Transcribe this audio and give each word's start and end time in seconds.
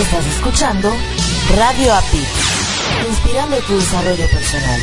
Estás 0.00 0.24
escuchando 0.26 0.92
Radio 1.56 1.92
API, 1.92 2.22
inspirando 3.08 3.56
tu 3.66 3.76
desarrollo 3.76 4.24
personal. 4.30 4.80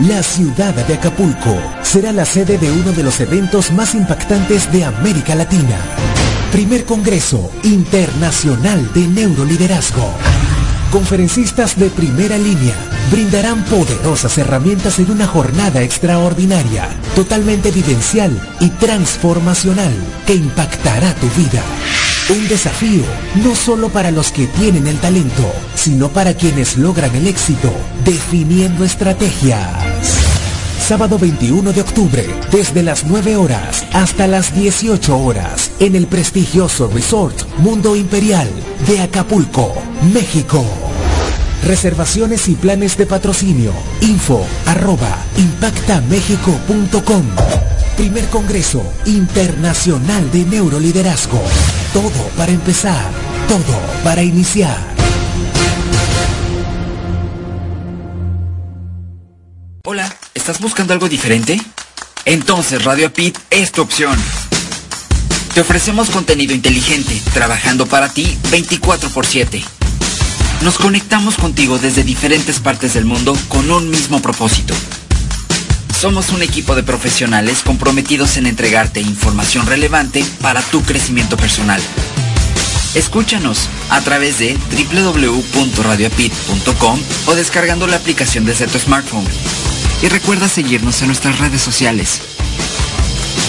La 0.00 0.22
ciudad 0.22 0.74
de 0.74 0.94
Acapulco 0.94 1.56
será 1.82 2.12
la 2.12 2.26
sede 2.26 2.58
de 2.58 2.70
uno 2.70 2.92
de 2.92 3.02
los 3.02 3.18
eventos 3.20 3.70
más 3.72 3.94
impactantes 3.94 4.70
de 4.70 4.84
América 4.84 5.34
Latina. 5.34 5.78
Primer 6.52 6.84
Congreso 6.84 7.50
Internacional 7.62 8.92
de 8.92 9.06
Neuroliderazgo. 9.08 10.33
Conferencistas 10.94 11.76
de 11.76 11.90
primera 11.90 12.38
línea 12.38 12.76
brindarán 13.10 13.64
poderosas 13.64 14.38
herramientas 14.38 15.00
en 15.00 15.10
una 15.10 15.26
jornada 15.26 15.82
extraordinaria, 15.82 16.88
totalmente 17.16 17.72
vivencial 17.72 18.30
y 18.60 18.68
transformacional 18.70 19.92
que 20.24 20.36
impactará 20.36 21.12
tu 21.16 21.26
vida. 21.30 21.64
Un 22.28 22.46
desafío 22.46 23.02
no 23.42 23.56
solo 23.56 23.88
para 23.88 24.12
los 24.12 24.30
que 24.30 24.46
tienen 24.46 24.86
el 24.86 25.00
talento, 25.00 25.52
sino 25.74 26.10
para 26.10 26.34
quienes 26.34 26.76
logran 26.76 27.12
el 27.16 27.26
éxito, 27.26 27.72
definiendo 28.04 28.84
estrategias. 28.84 29.84
Sábado 30.78 31.18
21 31.18 31.72
de 31.72 31.80
octubre, 31.80 32.24
desde 32.52 32.84
las 32.84 33.04
9 33.04 33.34
horas 33.34 33.84
hasta 33.92 34.28
las 34.28 34.54
18 34.54 35.18
horas, 35.18 35.72
en 35.80 35.96
el 35.96 36.06
prestigioso 36.06 36.88
Resort 36.88 37.36
Mundo 37.58 37.96
Imperial 37.96 38.48
de 38.86 39.00
Acapulco, 39.00 39.74
México. 40.12 40.83
Reservaciones 41.66 42.48
y 42.48 42.56
planes 42.56 42.98
de 42.98 43.06
patrocinio. 43.06 43.72
Info 44.02 44.46
arroba 44.66 45.16
impactamexico.com. 45.38 47.22
Primer 47.96 48.26
Congreso 48.26 48.84
Internacional 49.06 50.30
de 50.30 50.44
Neuroliderazgo. 50.44 51.40
Todo 51.94 52.10
para 52.36 52.52
empezar. 52.52 53.10
Todo 53.48 53.80
para 54.02 54.22
iniciar. 54.22 54.76
Hola, 59.86 60.14
¿estás 60.34 60.60
buscando 60.60 60.92
algo 60.92 61.08
diferente? 61.08 61.58
Entonces 62.26 62.84
Radio 62.84 63.10
Pit 63.10 63.38
es 63.48 63.72
tu 63.72 63.80
opción. 63.80 64.18
Te 65.54 65.62
ofrecemos 65.62 66.10
contenido 66.10 66.52
inteligente, 66.52 67.22
trabajando 67.32 67.86
para 67.86 68.10
ti 68.10 68.36
24 68.50 69.08
por 69.10 69.24
7 69.24 69.62
nos 70.62 70.78
conectamos 70.78 71.36
contigo 71.36 71.78
desde 71.78 72.02
diferentes 72.02 72.60
partes 72.60 72.94
del 72.94 73.04
mundo 73.04 73.36
con 73.48 73.70
un 73.70 73.90
mismo 73.90 74.20
propósito. 74.20 74.74
Somos 75.98 76.30
un 76.30 76.42
equipo 76.42 76.74
de 76.74 76.82
profesionales 76.82 77.62
comprometidos 77.62 78.36
en 78.36 78.46
entregarte 78.46 79.00
información 79.00 79.66
relevante 79.66 80.24
para 80.42 80.60
tu 80.60 80.82
crecimiento 80.82 81.36
personal. 81.36 81.80
Escúchanos 82.94 83.68
a 83.90 84.00
través 84.02 84.38
de 84.38 84.56
www.radioapit.com 84.92 87.00
o 87.26 87.34
descargando 87.34 87.86
la 87.86 87.96
aplicación 87.96 88.44
desde 88.44 88.66
tu 88.66 88.78
smartphone. 88.78 89.26
Y 90.02 90.08
recuerda 90.08 90.48
seguirnos 90.48 91.00
en 91.00 91.08
nuestras 91.08 91.38
redes 91.38 91.62
sociales. 91.62 92.20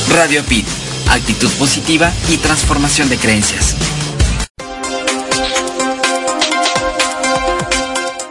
Radio 0.10 0.44
Pit, 0.46 0.66
actitud 1.10 1.52
positiva 1.54 2.12
y 2.30 2.38
transformación 2.38 3.10
de 3.10 3.18
creencias. 3.18 3.76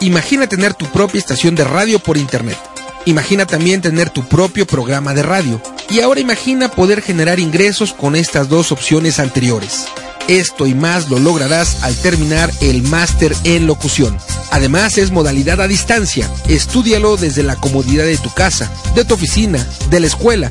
Imagina 0.04 0.46
tener 0.46 0.74
tu 0.74 0.84
propia 0.84 1.18
estación 1.18 1.54
de 1.54 1.64
radio 1.64 1.98
por 1.98 2.18
internet. 2.18 2.58
Imagina 3.06 3.46
también 3.46 3.80
tener 3.80 4.10
tu 4.10 4.22
propio 4.22 4.66
programa 4.66 5.14
de 5.14 5.22
radio. 5.22 5.62
Y 5.88 6.00
ahora 6.00 6.20
imagina 6.20 6.70
poder 6.70 7.00
generar 7.00 7.40
ingresos 7.40 7.94
con 7.94 8.14
estas 8.14 8.50
dos 8.50 8.70
opciones 8.70 9.18
anteriores. 9.18 9.86
Esto 10.28 10.66
y 10.66 10.74
más 10.74 11.08
lo 11.08 11.18
lograrás 11.18 11.82
al 11.82 11.96
terminar 11.96 12.50
el 12.60 12.82
máster 12.82 13.34
en 13.44 13.66
locución. 13.66 14.18
Además 14.50 14.98
es 14.98 15.10
modalidad 15.10 15.62
a 15.62 15.68
distancia. 15.68 16.30
Estúdialo 16.48 17.16
desde 17.16 17.42
la 17.42 17.56
comodidad 17.56 18.04
de 18.04 18.18
tu 18.18 18.30
casa, 18.30 18.70
de 18.94 19.06
tu 19.06 19.14
oficina, 19.14 19.66
de 19.88 20.00
la 20.00 20.06
escuela, 20.06 20.50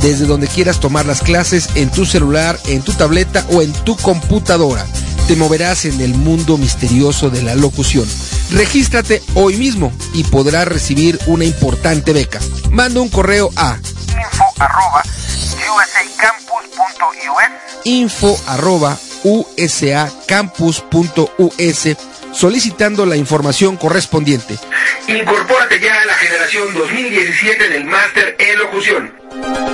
desde 0.00 0.24
donde 0.24 0.46
quieras 0.46 0.80
tomar 0.80 1.04
las 1.04 1.20
clases 1.20 1.68
en 1.74 1.90
tu 1.90 2.06
celular, 2.06 2.58
en 2.68 2.80
tu 2.80 2.94
tableta 2.94 3.44
o 3.50 3.60
en 3.60 3.70
tu 3.84 3.96
computadora. 3.98 4.86
Te 5.26 5.36
moverás 5.36 5.86
en 5.86 6.02
el 6.02 6.14
mundo 6.14 6.58
misterioso 6.58 7.30
de 7.30 7.40
la 7.42 7.54
locución. 7.54 8.06
Regístrate 8.50 9.22
hoy 9.34 9.56
mismo 9.56 9.90
y 10.12 10.24
podrás 10.24 10.68
recibir 10.68 11.18
una 11.26 11.46
importante 11.46 12.12
beca. 12.12 12.40
Manda 12.70 13.00
un 13.00 13.08
correo 13.08 13.50
a 13.56 13.78
info 14.14 14.44
arroba 14.58 15.02
info 17.84 18.38
arroba 18.46 18.98
usacampus.us 19.22 21.96
solicitando 22.32 23.06
la 23.06 23.16
información 23.16 23.78
correspondiente. 23.78 24.58
Incorpórate 25.08 25.80
ya 25.80 26.02
a 26.02 26.04
la 26.04 26.12
generación 26.14 26.74
2017 26.74 27.70
del 27.70 27.86
máster 27.86 28.36
en 28.38 28.58
locución. 28.58 29.73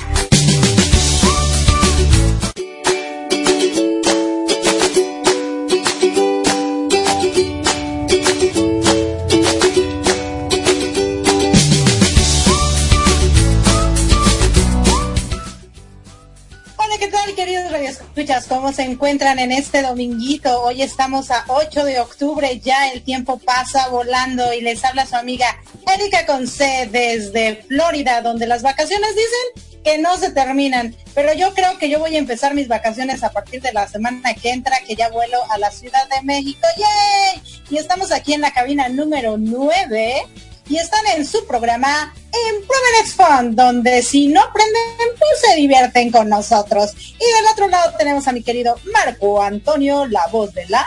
¿Cómo 18.61 18.73
se 18.73 18.83
encuentran 18.83 19.39
en 19.39 19.51
este 19.51 19.81
dominguito? 19.81 20.61
Hoy 20.61 20.83
estamos 20.83 21.31
a 21.31 21.45
8 21.47 21.83
de 21.83 21.99
octubre, 21.99 22.59
ya 22.59 22.91
el 22.91 23.01
tiempo 23.01 23.39
pasa 23.39 23.87
volando 23.87 24.53
y 24.53 24.61
les 24.61 24.85
habla 24.85 25.07
su 25.07 25.15
amiga 25.15 25.47
Erika 25.91 26.27
Conce 26.27 26.87
desde 26.91 27.63
Florida, 27.67 28.21
donde 28.21 28.45
las 28.45 28.61
vacaciones 28.61 29.09
dicen 29.15 29.81
que 29.83 29.97
no 29.97 30.15
se 30.15 30.29
terminan, 30.29 30.95
pero 31.15 31.33
yo 31.33 31.55
creo 31.55 31.79
que 31.79 31.89
yo 31.89 31.97
voy 31.97 32.15
a 32.15 32.19
empezar 32.19 32.53
mis 32.53 32.67
vacaciones 32.67 33.23
a 33.23 33.31
partir 33.31 33.63
de 33.63 33.73
la 33.73 33.87
semana 33.87 34.35
que 34.35 34.51
entra, 34.51 34.77
que 34.85 34.93
ya 34.93 35.09
vuelo 35.09 35.39
a 35.49 35.57
la 35.57 35.71
Ciudad 35.71 36.07
de 36.09 36.21
México, 36.21 36.67
¡yay! 36.77 37.41
Y 37.71 37.77
estamos 37.79 38.11
aquí 38.11 38.33
en 38.33 38.41
la 38.41 38.53
cabina 38.53 38.89
número 38.89 39.37
9 39.39 40.21
y 40.71 40.77
están 40.77 41.05
en 41.17 41.25
su 41.25 41.45
programa 41.45 42.13
Improvement 42.55 43.07
Fun, 43.13 43.55
donde 43.57 44.01
si 44.01 44.27
no 44.27 44.41
aprenden, 44.41 44.79
pues 45.19 45.31
se 45.45 45.57
divierten 45.57 46.11
con 46.11 46.29
nosotros. 46.29 46.91
Y 46.95 47.35
del 47.35 47.45
otro 47.51 47.67
lado 47.67 47.93
tenemos 47.97 48.25
a 48.29 48.31
mi 48.31 48.41
querido 48.41 48.79
Marco 48.93 49.41
Antonio, 49.43 50.05
la 50.05 50.25
voz 50.31 50.53
de 50.53 50.65
la 50.69 50.85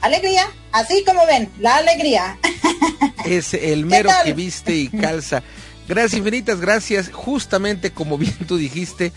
Alegría, 0.00 0.50
así 0.72 1.04
como 1.04 1.26
ven, 1.26 1.52
la 1.60 1.76
alegría. 1.76 2.38
Es 3.24 3.54
el 3.54 3.86
mero 3.86 4.10
que 4.24 4.32
viste 4.32 4.74
y 4.74 4.88
calza. 4.88 5.42
Gracias 5.86 6.18
infinitas, 6.18 6.60
gracias. 6.60 7.10
Justamente 7.12 7.92
como 7.92 8.18
bien 8.18 8.34
tú 8.48 8.56
dijiste, 8.56 9.12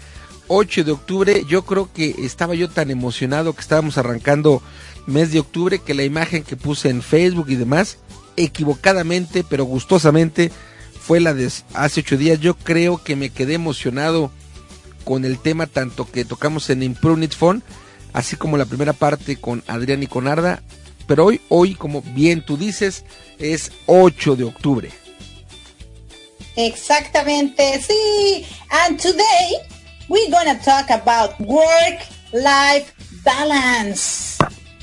8 0.47 0.83
de 0.83 0.91
octubre, 0.91 1.43
yo 1.47 1.65
creo 1.65 1.91
que 1.91 2.13
estaba 2.19 2.53
yo 2.53 2.69
tan 2.69 2.91
emocionado 2.91 3.53
que 3.53 3.61
estábamos 3.61 3.97
arrancando 3.97 4.61
mes 5.07 5.31
de 5.31 5.39
octubre 5.39 5.79
que 5.79 5.93
la 5.95 6.03
imagen 6.03 6.43
que 6.43 6.55
puse 6.55 6.89
en 6.89 7.01
Facebook 7.01 7.47
y 7.49 7.55
demás, 7.55 7.97
equivocadamente 8.37 9.43
pero 9.47 9.65
gustosamente, 9.65 10.51
fue 11.05 11.19
la 11.19 11.33
de 11.33 11.51
hace 11.73 11.99
ocho 11.99 12.17
días. 12.17 12.39
Yo 12.39 12.55
creo 12.55 13.03
que 13.03 13.15
me 13.15 13.29
quedé 13.29 13.53
emocionado 13.53 14.31
con 15.03 15.23
el 15.23 15.39
tema 15.39 15.67
tanto 15.67 16.09
que 16.09 16.25
tocamos 16.25 16.69
en 16.71 16.81
Imprunit 16.81 17.33
Phone, 17.35 17.61
así 18.11 18.35
como 18.35 18.57
la 18.57 18.65
primera 18.65 18.93
parte 18.93 19.37
con 19.37 19.63
Adrián 19.67 20.01
y 20.01 20.07
con 20.07 20.27
Arda. 20.27 20.63
Pero 21.05 21.25
hoy, 21.25 21.41
hoy, 21.49 21.75
como 21.75 22.01
bien 22.01 22.43
tú 22.43 22.57
dices, 22.57 23.05
es 23.37 23.71
8 23.85 24.35
de 24.35 24.45
octubre. 24.45 24.89
Exactamente, 26.55 27.81
sí. 27.81 28.45
And 28.71 28.99
today 28.99 29.59
we're 30.09 30.31
gonna 30.31 30.59
talk 30.59 30.89
about 30.89 31.39
work-life 31.39 32.91
balance. 33.23 34.39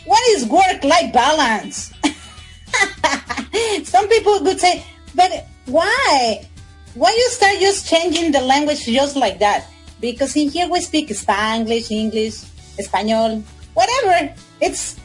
What 0.07 0.21
is 0.37 0.45
work-life 0.45 1.13
balance? 1.13 1.93
Some 3.85 4.09
people 4.09 4.43
would 4.43 4.61
say, 4.61 4.85
but 5.15 5.47
why? 5.67 6.49
Why 6.95 7.11
you 7.11 7.29
start 7.31 7.59
just 7.61 7.89
changing 7.89 8.33
the 8.33 8.41
language 8.41 8.85
just 8.85 9.17
like 9.17 9.39
that? 9.39 9.67
Because 10.01 10.37
in 10.37 10.51
here 10.51 10.69
we 10.69 10.81
speak 10.81 11.09
Spanglish, 11.09 11.91
English, 11.91 12.43
Espanol, 12.79 13.43
whatever. 13.75 14.35
It's 14.61 14.97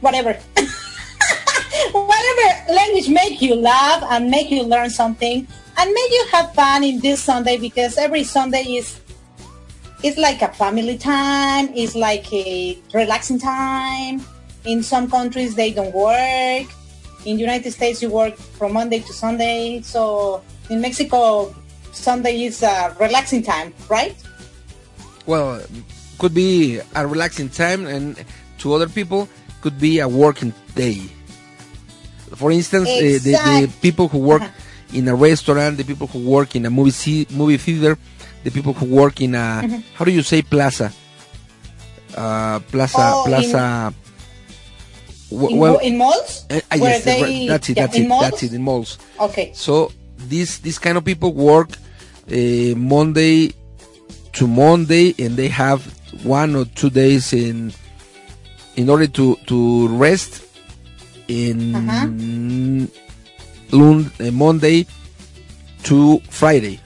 whatever. 0.00 0.38
whatever 1.92 2.72
language 2.72 3.08
make 3.08 3.42
you 3.42 3.54
laugh 3.54 4.02
and 4.10 4.30
make 4.30 4.50
you 4.50 4.62
learn 4.62 4.90
something 4.90 5.46
and 5.76 5.92
make 5.92 6.10
you 6.10 6.26
have 6.30 6.54
fun 6.54 6.84
in 6.84 7.00
this 7.00 7.22
Sunday 7.22 7.56
because 7.56 7.98
every 7.98 8.24
Sunday 8.24 8.62
is 8.62 9.00
it's 10.02 10.18
like 10.18 10.42
a 10.42 10.48
family 10.52 10.98
time, 10.98 11.70
it's 11.74 11.94
like 11.94 12.30
a 12.32 12.78
relaxing 12.92 13.38
time. 13.38 14.20
In 14.66 14.82
some 14.82 15.10
countries 15.10 15.54
they 15.54 15.72
don't 15.72 15.94
work. 15.94 16.66
In 17.24 17.36
the 17.36 17.42
United 17.42 17.72
States 17.72 18.02
you 18.02 18.10
work 18.10 18.36
from 18.36 18.72
Monday 18.72 19.00
to 19.00 19.12
Sunday. 19.12 19.80
So 19.82 20.42
in 20.70 20.80
Mexico 20.80 21.54
Sunday 21.92 22.44
is 22.44 22.62
a 22.62 22.94
relaxing 23.00 23.42
time, 23.42 23.72
right? 23.88 24.14
Well, 25.26 25.62
could 26.18 26.34
be 26.34 26.80
a 26.94 27.06
relaxing 27.06 27.48
time 27.48 27.86
and 27.86 28.22
to 28.58 28.74
other 28.74 28.88
people 28.88 29.28
could 29.62 29.80
be 29.80 30.00
a 30.00 30.08
working 30.08 30.52
day. 30.74 31.00
For 32.36 32.50
instance, 32.50 32.88
uh, 32.88 33.00
the, 33.00 33.18
the, 33.18 33.72
people 33.80 34.08
who 34.08 34.18
work 34.18 34.42
uh-huh. 34.42 34.98
in 34.98 35.08
a 35.08 35.14
restaurant, 35.14 35.76
the 35.76 35.84
people 35.84 36.06
who 36.06 36.18
work 36.28 36.56
in 36.56 36.66
a 36.66 36.70
movie 36.70 37.26
movie 37.30 37.56
theater, 37.56 37.96
the 38.42 38.50
people 38.50 38.72
who 38.72 38.86
work 38.86 39.20
in 39.20 39.34
a 39.34 39.62
mm-hmm. 39.62 39.80
how 39.94 40.04
do 40.04 40.10
you 40.10 40.22
say 40.22 40.42
plaza? 40.42 40.92
Uh, 42.16 42.60
plaza, 42.60 42.96
oh, 42.98 43.24
plaza. 43.26 43.94
In, 43.96 44.03
in, 45.30 45.58
well, 45.58 45.78
in 45.78 45.98
malls. 45.98 46.44
Uh, 46.50 46.60
yes, 46.76 47.04
they, 47.04 47.46
that's 47.46 47.68
it. 47.70 47.74
That's 47.76 47.96
yeah, 47.96 48.04
it. 48.04 48.08
Malls? 48.08 48.22
That's 48.22 48.42
it. 48.42 48.52
In 48.52 48.62
malls. 48.62 48.98
Okay. 49.20 49.52
So 49.54 49.92
these 50.28 50.58
these 50.58 50.78
kind 50.78 50.96
of 50.96 51.04
people 51.04 51.32
work 51.32 51.70
uh, 52.30 52.74
Monday 52.76 53.52
to 54.34 54.46
Monday, 54.46 55.14
and 55.18 55.36
they 55.36 55.48
have 55.48 55.84
one 56.24 56.54
or 56.56 56.64
two 56.64 56.90
days 56.90 57.32
in 57.32 57.72
in 58.76 58.88
order 58.88 59.06
to 59.06 59.36
to 59.46 59.88
rest 59.88 60.42
in 61.28 61.74
uh, 61.74 62.06
Monday 64.32 64.86
to 65.84 66.20
Friday. 66.30 66.80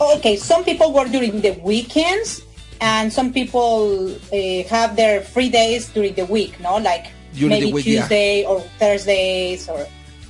Okay, 0.00 0.36
some 0.36 0.64
people 0.64 0.92
work 0.92 1.10
during 1.10 1.40
the 1.40 1.52
weekends, 1.62 2.42
and 2.82 3.12
some 3.12 3.32
people 3.32 4.10
uh, 4.10 4.62
have 4.68 4.96
their 4.96 5.22
free 5.22 5.48
days 5.48 5.88
during 5.88 6.14
the 6.14 6.26
week. 6.26 6.58
No, 6.58 6.78
like 6.78 7.12
during 7.32 7.50
maybe 7.50 7.72
week, 7.72 7.84
Tuesday 7.84 8.42
yeah. 8.42 8.48
or 8.48 8.60
Thursdays 8.82 9.68
or 9.68 9.86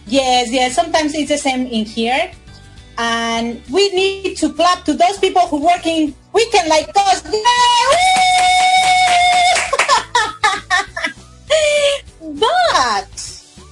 yes, 0.06 0.52
yes. 0.52 0.76
Sometimes 0.76 1.14
it's 1.14 1.30
the 1.30 1.38
same 1.38 1.66
in 1.66 1.86
here, 1.86 2.30
and 2.98 3.62
we 3.72 3.88
need 3.90 4.36
to 4.36 4.52
clap 4.52 4.84
to 4.84 4.92
those 4.92 5.16
people 5.18 5.40
who 5.48 5.64
working 5.64 6.14
weekend 6.34 6.68
like 6.68 6.92
us. 6.94 7.22
but 12.20 13.08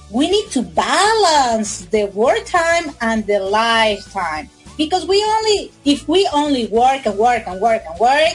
we 0.09 0.27
need 0.27 0.49
to 0.49 0.63
balance 0.63 1.85
the 1.85 2.05
work 2.17 2.43
time 2.47 2.89
and 3.01 3.27
the 3.27 3.39
lifetime 3.39 4.49
because 4.75 5.05
we 5.05 5.23
only 5.23 5.71
if 5.85 6.07
we 6.07 6.27
only 6.33 6.65
work 6.67 7.05
and 7.05 7.15
work 7.15 7.45
and 7.45 7.61
work 7.61 7.83
and 7.87 7.99
work 7.99 8.33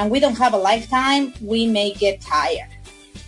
and 0.00 0.10
we 0.10 0.18
don't 0.18 0.38
have 0.38 0.54
a 0.54 0.56
lifetime 0.56 1.34
we 1.42 1.66
may 1.66 1.92
get 1.92 2.22
tired. 2.22 2.70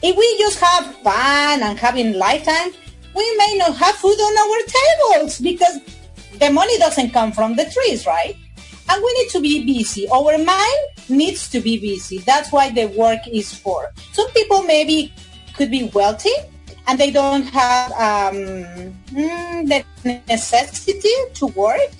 If 0.02 0.16
we 0.16 0.38
just 0.38 0.58
have 0.58 0.96
fun 0.96 1.62
and 1.62 1.78
having 1.78 2.14
lifetime 2.14 2.70
we 3.14 3.36
may 3.36 3.56
not 3.58 3.76
have 3.76 3.94
food 3.96 4.18
on 4.28 4.34
our 4.42 4.60
tables 4.78 5.38
because 5.38 5.80
the 6.38 6.50
money 6.50 6.78
doesn't 6.78 7.10
come 7.10 7.30
from 7.30 7.56
the 7.56 7.66
trees 7.66 8.06
right? 8.06 8.34
And 8.88 9.02
we 9.04 9.12
need 9.18 9.28
to 9.30 9.40
be 9.40 9.64
busy. 9.64 10.08
Our 10.08 10.38
mind 10.38 10.82
needs 11.10 11.48
to 11.50 11.60
be 11.60 11.78
busy. 11.78 12.18
That's 12.18 12.50
why 12.50 12.70
the 12.70 12.86
work 12.86 13.20
is 13.30 13.54
for. 13.54 13.92
Some 14.12 14.30
people 14.30 14.62
maybe 14.62 15.12
could 15.54 15.70
be 15.70 15.90
wealthy 15.94 16.34
and 16.86 16.98
they 16.98 17.10
don't 17.10 17.44
have 17.44 17.92
um, 17.92 18.36
mm, 19.12 19.68
the 19.68 19.84
necessity 20.26 21.12
to 21.34 21.46
work 21.48 21.90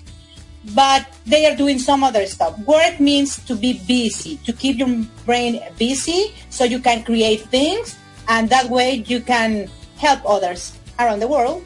but 0.75 1.07
they 1.27 1.47
are 1.47 1.57
doing 1.57 1.79
some 1.79 2.05
other 2.05 2.27
stuff. 2.27 2.59
Work 2.61 3.01
means 3.01 3.43
to 3.45 3.55
be 3.55 3.81
busy, 3.87 4.37
to 4.45 4.53
keep 4.53 4.79
your 4.79 4.89
brain 5.27 5.61
busy 5.79 6.35
so 6.51 6.65
you 6.65 6.79
can 6.79 7.03
create 7.05 7.43
things 7.51 7.97
and 8.29 8.49
that 8.51 8.71
way 8.71 9.05
you 9.07 9.21
can 9.21 9.69
help 9.99 10.21
others 10.29 10.79
around 10.99 11.21
the 11.21 11.29
world 11.29 11.65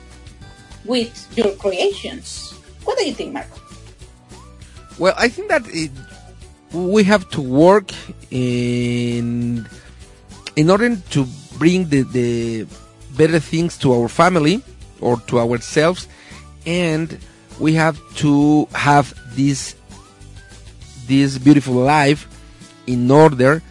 with 0.84 1.12
your 1.36 1.52
creations. 1.56 2.52
What 2.84 2.98
do 2.98 3.04
you 3.04 3.12
think, 3.12 3.32
Marco? 3.32 3.60
Well, 4.98 5.14
I 5.18 5.28
think 5.28 5.48
that 5.48 5.66
it, 5.68 5.90
we 6.72 7.04
have 7.04 7.28
to 7.30 7.40
work 7.40 7.92
in 8.30 9.68
in 10.56 10.70
order 10.70 10.96
to 10.96 11.26
bring 11.58 11.88
the, 11.88 12.02
the 12.02 12.66
better 13.16 13.38
things 13.38 13.76
to 13.78 13.92
our 13.92 14.08
family 14.08 14.62
or 15.00 15.20
to 15.28 15.38
ourselves 15.38 16.08
and 16.64 17.18
we 17.58 17.74
have 17.74 17.98
to 18.16 18.66
have 18.74 19.14
this 19.34 19.76
this 21.06 21.38
beautiful 21.38 21.74
life 21.74 22.26
in 22.86 23.10
order 23.10 23.62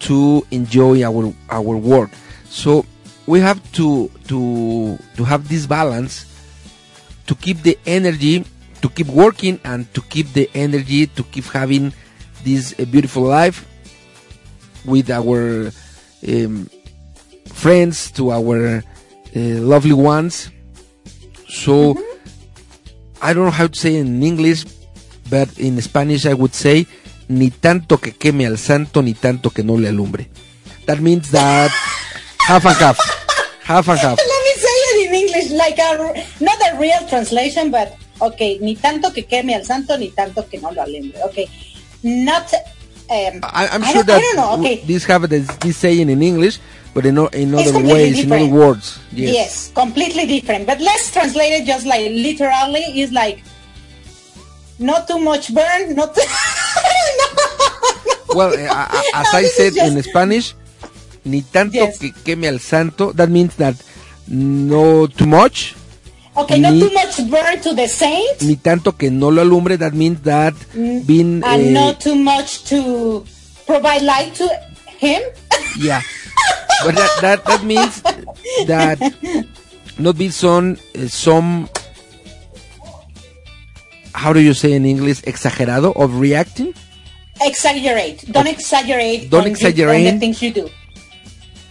to 0.00 0.46
enjoy 0.50 1.02
our 1.02 1.32
our 1.50 1.76
work. 1.76 2.10
So 2.48 2.86
we 3.26 3.40
have 3.40 3.60
to 3.72 4.10
to 4.28 4.98
to 5.16 5.24
have 5.24 5.48
this 5.48 5.66
balance 5.66 6.26
to 7.26 7.34
keep 7.34 7.62
the 7.62 7.78
energy 7.86 8.44
to 8.80 8.88
keep 8.88 9.08
working 9.08 9.60
and 9.64 9.92
to 9.94 10.00
keep 10.02 10.32
the 10.32 10.48
energy 10.54 11.06
to 11.06 11.22
keep 11.24 11.44
having 11.44 11.92
this 12.44 12.72
uh, 12.78 12.84
beautiful 12.86 13.22
life 13.22 13.68
with 14.86 15.10
our 15.10 15.70
um, 16.26 16.70
friends 17.52 18.10
to 18.12 18.32
our 18.32 18.80
uh, 18.80 19.40
lovely 19.60 19.92
ones. 19.92 20.48
So 21.46 21.94
mm-hmm 21.94 22.09
I 23.22 23.34
don't 23.34 23.44
know 23.44 23.50
how 23.50 23.66
to 23.66 23.78
say 23.78 23.96
in 23.96 24.22
English, 24.22 24.64
but 25.28 25.58
in 25.58 25.80
Spanish 25.82 26.26
I 26.26 26.34
would 26.34 26.54
say 26.54 26.86
ni 27.28 27.50
tanto 27.50 27.98
que 27.98 28.12
queme 28.12 28.46
al 28.46 28.58
santo 28.58 29.02
ni 29.02 29.14
tanto 29.14 29.50
que 29.50 29.62
no 29.62 29.76
le 29.76 29.88
alumbre. 29.88 30.28
That 30.86 31.00
means 31.00 31.30
that 31.30 31.70
half 32.40 32.64
and 32.64 32.76
half, 32.76 32.98
half 33.62 33.88
and 33.88 33.98
half. 33.98 34.18
Let 34.18 34.42
me 34.44 34.54
say 34.56 34.68
it 34.68 35.08
in 35.08 35.14
English, 35.14 35.50
like 35.52 35.78
a, 35.78 36.24
not 36.40 36.58
a 36.72 36.78
real 36.78 37.06
translation, 37.08 37.70
but 37.70 37.94
okay, 38.20 38.58
ni 38.60 38.74
tanto 38.74 39.12
que 39.12 39.24
queme 39.24 39.54
al 39.54 39.64
santo 39.64 39.96
ni 39.96 40.10
tanto 40.10 40.48
que 40.48 40.58
no 40.58 40.70
lo 40.70 40.82
alumbre. 40.82 41.22
Okay, 41.24 41.48
not. 42.02 42.52
Um, 43.10 43.40
I, 43.42 43.66
am 43.74 43.82
sure 43.82 44.04
that 44.04 44.22
know, 44.36 44.54
okay. 44.60 44.84
this 44.86 45.04
have 45.06 45.28
this, 45.28 45.48
this 45.56 45.76
saying 45.76 46.08
in 46.08 46.22
English, 46.22 46.60
but 46.94 47.04
in, 47.04 47.18
in 47.34 47.54
other 47.54 47.82
ways, 47.82 48.22
different. 48.22 48.42
in 48.44 48.52
other 48.52 48.54
words. 48.54 49.00
Yes. 49.10 49.34
yes, 49.34 49.72
completely 49.74 50.26
different. 50.26 50.64
But 50.64 50.80
let's 50.80 51.10
translate 51.10 51.52
it 51.52 51.66
just 51.66 51.86
like 51.86 52.06
literally. 52.06 52.86
It's 53.02 53.10
like 53.10 53.42
not 54.78 55.08
too 55.08 55.18
much 55.18 55.52
burn, 55.52 55.96
not. 55.96 56.14
Too 56.14 56.22
no. 57.18 58.34
Well, 58.36 58.54
uh, 58.54 59.02
as 59.14 59.34
I 59.34 59.42
said 59.42 59.74
just... 59.74 59.90
in 59.90 60.00
Spanish, 60.04 60.54
ni 61.24 61.42
tanto 61.42 61.74
yes. 61.82 61.98
que 61.98 62.12
queme 62.12 62.46
al 62.46 62.60
santo. 62.60 63.10
That 63.10 63.28
means 63.28 63.56
that 63.56 63.74
no 64.28 65.08
too 65.08 65.26
much. 65.26 65.74
Okay, 66.36 66.58
ni, 66.58 66.62
not 66.62 66.72
too 66.78 66.90
much 66.94 67.30
burn 67.30 67.60
to 67.60 67.74
the 67.74 67.88
saint. 67.88 68.42
Ni 68.42 68.56
tanto 68.56 68.92
que 68.96 69.10
no 69.10 69.28
lo 69.28 69.42
alumbre. 69.42 69.76
That 69.76 69.94
means 69.94 70.20
that 70.22 70.54
mm, 70.74 71.06
being. 71.06 71.42
And 71.44 71.74
not 71.74 72.00
too 72.00 72.14
much 72.14 72.64
to 72.70 73.24
provide 73.66 74.02
light 74.02 74.34
to 74.36 74.46
him. 74.98 75.22
Yeah. 75.78 76.02
but 76.84 76.94
that, 76.96 77.10
that, 77.20 77.44
that 77.44 77.62
means 77.62 78.02
that 78.66 78.98
not 79.98 80.18
be 80.18 80.28
some, 80.30 80.76
uh, 80.98 81.06
some, 81.06 81.68
how 84.14 84.32
do 84.32 84.40
you 84.40 84.52
say 84.52 84.72
in 84.72 84.84
English, 84.84 85.22
exagerado 85.22 85.94
of 85.94 86.18
reacting? 86.18 86.74
Exaggerate. 87.40 88.26
Don't 88.32 88.48
exaggerate. 88.48 89.30
Don't 89.30 89.40
on 89.40 89.44
the- 89.44 89.50
exaggerate. 89.50 90.12
the 90.14 90.18
things 90.18 90.42
you 90.42 90.52
do. 90.52 90.68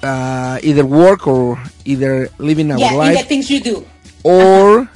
Uh, 0.01 0.57
either 0.63 0.85
work 0.85 1.27
or 1.27 1.61
either 1.83 2.29
living 2.37 2.71
our 2.71 2.79
yeah, 2.79 2.87
in 2.87 2.93
the 2.93 2.97
life 3.19 3.27
things 3.27 3.51
you 3.51 3.59
do. 3.59 3.85
Or 4.23 4.89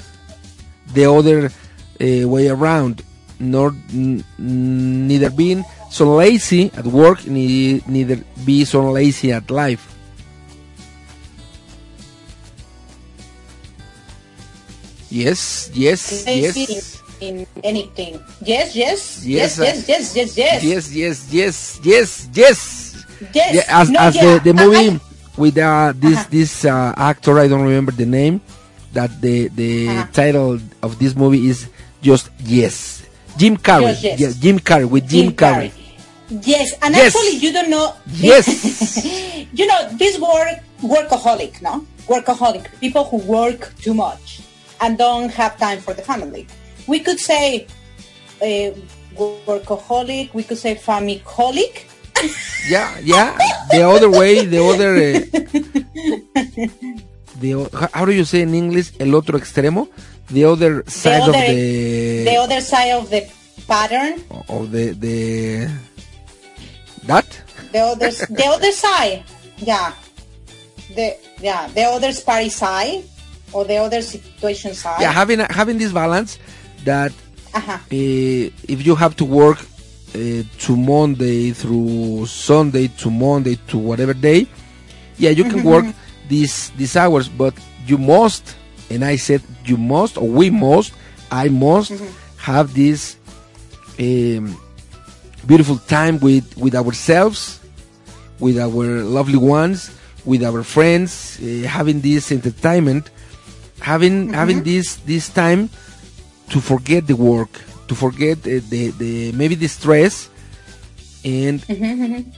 the 0.94 1.06
other 1.06 1.46
uh, 1.48 2.28
way 2.28 2.48
around. 2.50 3.04
Nor, 3.40 3.76
neither 4.38 5.30
being 5.30 5.66
so 5.92 6.16
lazy 6.16 6.72
at 6.78 6.86
work, 6.86 7.26
ne- 7.28 7.82
neither 7.88 8.24
be 8.46 8.64
so 8.64 8.90
lazy 8.92 9.34
at 9.34 9.52
life. 9.52 9.90
Yes, 15.10 15.70
yes, 15.74 16.26
Lazy 16.26 16.66
yes. 16.74 17.00
In 17.22 17.48
anything. 17.64 18.20
Yes, 18.42 18.76
yes, 18.76 19.24
Yes, 19.24 19.58
yes, 19.58 19.88
yes, 19.88 19.88
yes, 19.88 20.16
yes, 20.16 20.38
yes. 20.38 20.64
Yes, 20.64 20.86
yes, 20.92 21.18
yes, 21.32 21.80
yes, 21.86 22.10
yes. 22.34 22.60
Yeah, 23.34 23.64
as 23.70 23.90
No, 23.90 24.00
as 24.00 24.16
yeah. 24.16 24.38
the, 24.40 24.52
the 24.52 24.54
movie 24.54 24.98
I- 24.98 25.00
with 25.38 25.58
uh, 25.58 25.94
this 25.96 26.18
Uh-huh. 26.20 26.28
this 26.30 26.66
uh, 26.66 26.94
actor 26.98 27.40
I 27.40 27.48
don't 27.48 27.64
remember 27.64 27.92
the 27.94 28.06
name 28.06 28.42
that 28.94 29.12
the 29.22 29.48
the 29.50 29.90
Uh-huh. 29.90 30.08
title 30.14 30.60
of 30.82 30.98
this 31.00 31.16
movie 31.16 31.48
is 31.50 31.68
just 32.02 32.30
yes 32.44 33.04
Jim 33.38 33.58
Carrey 33.58 33.90
Just 33.94 34.04
yes. 34.04 34.20
Yeah, 34.20 34.32
Jim 34.44 34.58
Carrey 34.60 34.88
with 34.90 35.10
Jim, 35.10 35.32
Carrey. 35.34 35.72
Yes, 36.30 36.74
and 36.82 36.94
Yes. 36.96 37.16
actually, 37.16 37.38
you 37.44 37.52
don't 37.52 37.70
know. 37.70 37.94
Yes. 38.30 38.46
you 39.58 39.66
know 39.68 39.90
this 39.98 40.18
word 40.20 40.62
workaholic, 40.82 41.62
no? 41.62 41.86
Workaholic. 42.08 42.66
People 42.80 43.04
who 43.06 43.18
work 43.18 43.74
too 43.82 43.94
much 43.94 44.42
and 44.82 44.98
don't 44.98 45.30
have 45.30 45.58
time 45.58 45.80
for 45.82 45.94
the 45.94 46.02
family. 46.02 46.46
We 46.88 47.00
could 47.00 47.20
say 47.20 47.66
uh, 48.42 48.72
workaholic. 49.48 50.34
We 50.34 50.44
could 50.44 50.58
say 50.58 50.76
famicolic. 50.76 51.86
Yeah, 52.70 52.98
yeah. 53.02 53.38
The 53.72 53.82
other 53.82 54.10
way, 54.10 54.46
the 54.46 54.62
other. 54.64 54.92
Uh, 55.02 57.00
the 57.44 57.52
how- 57.94 58.06
do 58.10 58.14
you 58.20 58.26
say 58.26 58.42
in 58.48 58.54
English? 58.64 58.88
El 59.00 59.14
otro 59.20 59.38
extremo. 59.42 59.82
The 60.36 60.44
other 60.54 60.74
side 60.88 61.22
other- 61.22 61.38
of 61.38 61.46
the 61.52 62.24
The 62.30 62.36
other 62.46 62.62
side 62.72 62.92
of 63.00 63.04
the 63.14 63.22
pattern. 63.72 64.14
of 64.56 64.64
the 64.76 64.86
the 65.06 65.18
that. 67.10 67.28
The 67.74 67.82
other, 67.92 68.12
the 68.40 68.46
other 68.56 68.72
side. 68.86 69.24
Yeah. 69.58 69.92
The 70.98 71.08
yeah, 71.42 71.62
the 71.78 71.84
other 71.96 72.12
party 72.30 72.50
side 72.50 73.04
or 73.52 73.66
the 73.72 73.78
other 73.86 74.02
situation 74.02 74.72
side. 74.74 75.02
Yeah, 75.04 75.12
having 75.22 75.40
having 75.60 75.78
this 75.84 75.92
balance 76.02 76.32
that 76.86 77.12
uh, 77.54 77.78
if 77.92 78.80
you 78.88 78.96
have 79.04 79.14
to 79.22 79.26
work 79.26 79.60
uh, 80.16 80.20
to 80.66 80.72
Monday 80.94 81.52
through 81.52 82.26
Sunday 82.28 82.88
to 83.02 83.08
Monday 83.10 83.56
to 83.72 83.78
whatever 83.78 84.14
day, 84.14 84.48
yeah, 85.18 85.32
you 85.32 85.44
can 85.52 85.64
work 85.64 85.86
these 86.34 86.58
these 86.80 86.96
hours, 87.04 87.26
but 87.30 87.54
you 87.90 87.98
must, 87.98 88.44
and 88.92 89.00
I 89.14 89.16
said 89.28 89.42
you 89.72 89.78
must, 89.78 90.14
or 90.22 90.28
we 90.40 90.48
must, 90.50 90.92
I 91.30 91.46
must 91.50 91.92
have 92.50 92.74
this 92.74 93.02
um, 94.06 94.44
beautiful 95.46 95.78
time 95.98 96.16
with 96.28 96.48
with 96.64 96.74
ourselves, 96.82 97.40
with 98.46 98.58
our 98.58 98.86
lovely 99.18 99.42
ones, 99.60 99.80
with 100.26 100.42
our 100.50 100.64
friends, 100.76 101.12
uh, 101.40 101.68
having 101.78 101.98
this 102.10 102.32
entertainment, 102.32 103.04
having 103.92 104.16
having 104.34 104.60
this 104.70 104.88
this 105.12 105.26
time 105.30 105.70
to 106.54 106.58
forget 106.72 107.02
the 107.12 107.18
work, 107.32 107.54
to 107.90 107.94
forget 107.96 108.38
uh, 108.40 108.62
the, 108.74 108.82
the 109.02 109.14
maybe 109.34 109.56
the 109.64 109.70
stress, 109.80 110.30
and 111.24 111.58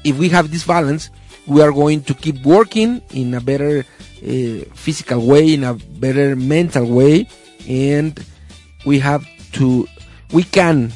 if 0.04 0.16
we 0.22 0.28
have 0.36 0.46
this 0.54 0.64
balance, 0.76 1.04
we 1.48 1.62
are 1.62 1.72
going 1.72 2.02
to 2.04 2.14
keep 2.14 2.44
working 2.44 3.02
in 3.12 3.34
a 3.34 3.42
better 3.42 3.86
uh, 4.24 4.66
physical 4.74 5.26
way, 5.26 5.54
in 5.54 5.64
a 5.64 5.74
better 5.74 6.36
mental 6.36 6.86
way, 6.86 7.28
and 7.68 8.24
we 8.86 9.00
have 9.00 9.26
to, 9.54 9.88
we 10.34 10.44
can 10.44 10.92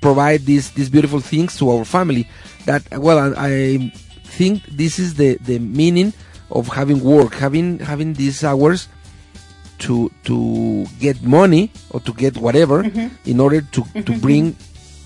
provide 0.00 0.40
these 0.46 0.70
these 0.72 0.88
beautiful 0.88 1.20
things 1.20 1.56
to 1.58 1.70
our 1.70 1.84
family. 1.84 2.26
That 2.64 2.82
well, 2.98 3.18
I, 3.36 3.48
I 3.48 3.92
think 4.24 4.64
this 4.64 4.98
is 4.98 5.14
the 5.14 5.36
the 5.44 5.58
meaning 5.58 6.12
of 6.50 6.68
having 6.68 7.00
work, 7.04 7.34
having 7.34 7.78
having 7.80 8.14
these 8.14 8.42
hours 8.42 8.88
to 9.80 10.10
to 10.24 10.86
get 10.98 11.22
money 11.22 11.70
or 11.90 12.00
to 12.00 12.12
get 12.12 12.36
whatever 12.36 12.84
in 13.24 13.40
order 13.40 13.60
to 13.60 13.84
to 14.04 14.12
bring 14.18 14.56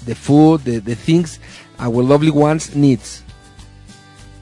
the 0.07 0.15
food, 0.15 0.63
the 0.65 0.79
the 0.79 0.95
things 0.95 1.39
our 1.79 2.03
lovely 2.03 2.31
ones 2.31 2.75
needs. 2.75 3.24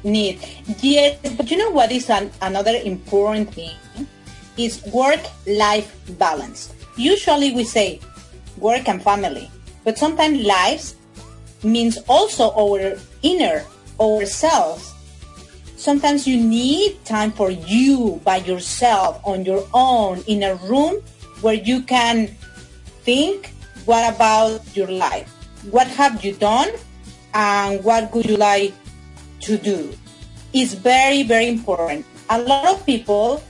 Need. 0.05 0.41
Yes, 0.81 1.19
but 1.37 1.51
you 1.51 1.57
know 1.57 1.71
what 1.71 1.93
is 1.93 2.11
an, 2.11 2.31
another 2.41 2.77
important 2.85 3.55
thing? 3.55 3.77
Is 4.57 4.85
work-life 4.93 5.89
balance. 6.19 6.75
Usually 6.97 7.55
we 7.55 7.65
say 7.65 8.01
work 8.59 8.89
and 8.89 9.03
family, 9.03 9.51
but 9.85 9.97
sometimes 9.97 10.45
lives 10.45 10.95
means 11.65 11.99
also 12.09 12.53
our 12.53 12.99
inner, 13.23 13.65
ourselves. 14.01 14.93
Sometimes 15.77 16.27
you 16.27 16.37
need 16.37 17.03
time 17.05 17.33
for 17.33 17.51
you 17.51 18.21
by 18.25 18.37
yourself 18.45 19.21
on 19.25 19.45
your 19.45 19.67
own 19.75 20.23
in 20.27 20.43
a 20.43 20.55
room 20.67 21.03
where 21.41 21.55
you 21.55 21.83
can 21.83 22.29
think 23.03 23.53
what 23.85 24.15
about 24.15 24.63
your 24.77 24.87
life? 24.87 25.29
What 25.71 25.89
have 25.89 26.25
you 26.25 26.35
done 26.35 26.71
and 27.35 27.83
what 27.83 28.15
would 28.15 28.27
you 28.27 28.37
like 28.37 28.75
to 29.43 29.57
do 29.59 29.93
is 30.53 30.75
very, 30.75 31.23
very 31.23 31.49
important. 31.49 32.05
A 32.31 32.41
lot 32.41 32.67
of 32.67 32.85
people 32.87 33.43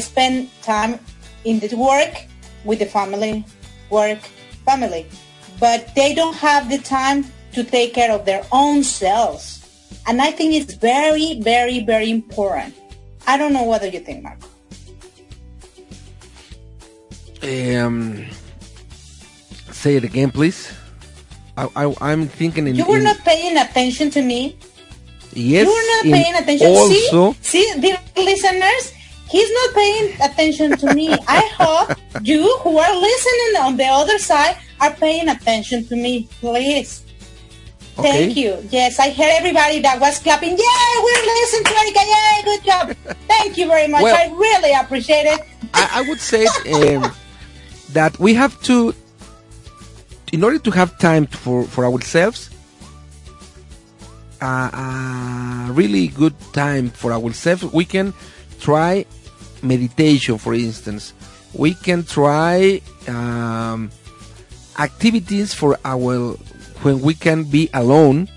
spend 0.00 0.48
time 0.62 0.98
in 1.44 1.58
the 1.60 1.74
work 1.76 2.26
with 2.64 2.78
the 2.78 2.86
family, 2.86 3.44
work, 3.90 4.18
family, 4.64 5.06
but 5.58 5.94
they 5.94 6.14
don't 6.14 6.36
have 6.36 6.68
the 6.70 6.78
time 6.78 7.24
to 7.52 7.64
take 7.64 7.94
care 7.94 8.12
of 8.12 8.24
their 8.24 8.44
own 8.52 8.82
selves. 8.84 9.64
And 10.06 10.20
I 10.22 10.30
think 10.30 10.54
it's 10.54 10.74
very, 10.74 11.40
very, 11.40 11.80
very 11.84 12.10
important. 12.10 12.74
I 13.26 13.36
don't 13.36 13.52
know 13.52 13.62
what 13.64 13.82
do 13.82 13.88
you 13.88 14.00
think, 14.00 14.22
Marco. 14.22 14.46
Um, 17.42 18.26
say 19.70 19.96
it 19.96 20.04
again, 20.04 20.30
please. 20.30 20.72
I, 21.56 21.68
I 21.76 21.94
I'm 22.00 22.26
thinking 22.26 22.66
in, 22.66 22.74
You 22.74 22.84
were 22.86 22.98
in- 22.98 23.04
not 23.04 23.18
paying 23.18 23.56
attention 23.56 24.10
to 24.10 24.22
me. 24.22 24.58
Yes. 25.38 25.64
You're 25.66 25.86
not 25.94 26.02
paying 26.16 26.34
attention. 26.34 26.66
Also, 26.68 27.32
See, 27.40 27.62
see, 27.72 27.80
dear 27.80 27.98
listeners, 28.16 28.92
he's 29.30 29.50
not 29.52 29.74
paying 29.74 30.06
attention 30.20 30.76
to 30.78 30.94
me. 30.94 31.14
I 31.28 31.40
hope 31.58 31.96
you 32.22 32.42
who 32.58 32.78
are 32.78 32.94
listening 32.96 33.62
on 33.62 33.76
the 33.76 33.86
other 33.86 34.18
side 34.18 34.56
are 34.80 34.92
paying 34.94 35.28
attention 35.28 35.86
to 35.88 35.96
me, 35.96 36.28
please. 36.40 37.04
Okay. 37.98 38.10
Thank 38.30 38.36
you. 38.36 38.56
Yes, 38.70 39.00
I 39.00 39.10
heard 39.10 39.32
everybody 39.42 39.80
that 39.80 39.98
was 39.98 40.20
clapping. 40.20 40.50
Yeah, 40.50 41.02
we're 41.02 41.24
listening 41.42 41.64
to 41.64 41.74
Erika. 41.82 42.02
Yeah, 42.06 42.42
good 42.44 42.62
job. 42.64 42.84
Thank 43.26 43.56
you 43.58 43.66
very 43.66 43.88
much. 43.88 44.02
Well- 44.02 44.14
I 44.16 44.32
really 44.34 44.72
appreciate 44.72 45.26
it. 45.26 45.40
I, 45.74 45.90
I 46.04 46.08
would 46.08 46.20
say 46.20 46.46
um, 46.72 47.10
that 47.92 48.16
we 48.20 48.34
have 48.34 48.54
to, 48.62 48.94
in 50.32 50.44
order 50.44 50.58
to 50.60 50.70
have 50.70 50.96
time 50.98 51.26
for, 51.26 51.64
for 51.64 51.84
ourselves, 51.84 52.50
uh, 54.40 55.68
a 55.68 55.72
really 55.72 56.08
good 56.08 56.34
time 56.52 56.90
for 56.90 57.12
ourselves, 57.12 57.64
we 57.72 57.84
can 57.84 58.14
try 58.60 59.04
meditation, 59.62 60.38
for 60.38 60.54
instance. 60.54 61.12
We 61.54 61.74
can 61.74 62.04
try 62.04 62.80
um, 63.08 63.90
activities 64.78 65.54
for 65.54 65.78
our 65.84 66.34
when 66.82 67.00
we 67.00 67.14
can 67.14 67.44
be 67.44 67.68
alone. 67.74 68.28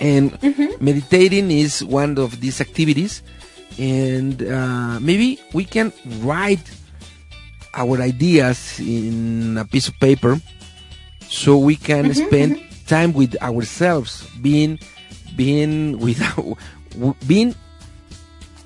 And 0.00 0.38
meditating 0.80 1.50
is 1.50 1.82
one 1.84 2.18
of 2.18 2.40
these 2.40 2.60
activities 2.60 3.22
and 3.78 4.42
uh, 4.42 4.98
maybe 5.00 5.40
we 5.52 5.64
can 5.64 5.92
write 6.20 6.62
our 7.74 8.00
ideas 8.02 8.80
in 8.80 9.56
a 9.56 9.64
piece 9.64 9.88
of 9.88 9.94
paper 10.00 10.38
so 11.28 11.58
we 11.58 11.76
can 11.76 12.12
spend 12.14 12.60
time 12.88 13.12
with 13.12 13.36
ourselves 13.42 14.26
being 14.40 14.78
being 15.36 15.98
without 15.98 16.56
being 17.26 17.54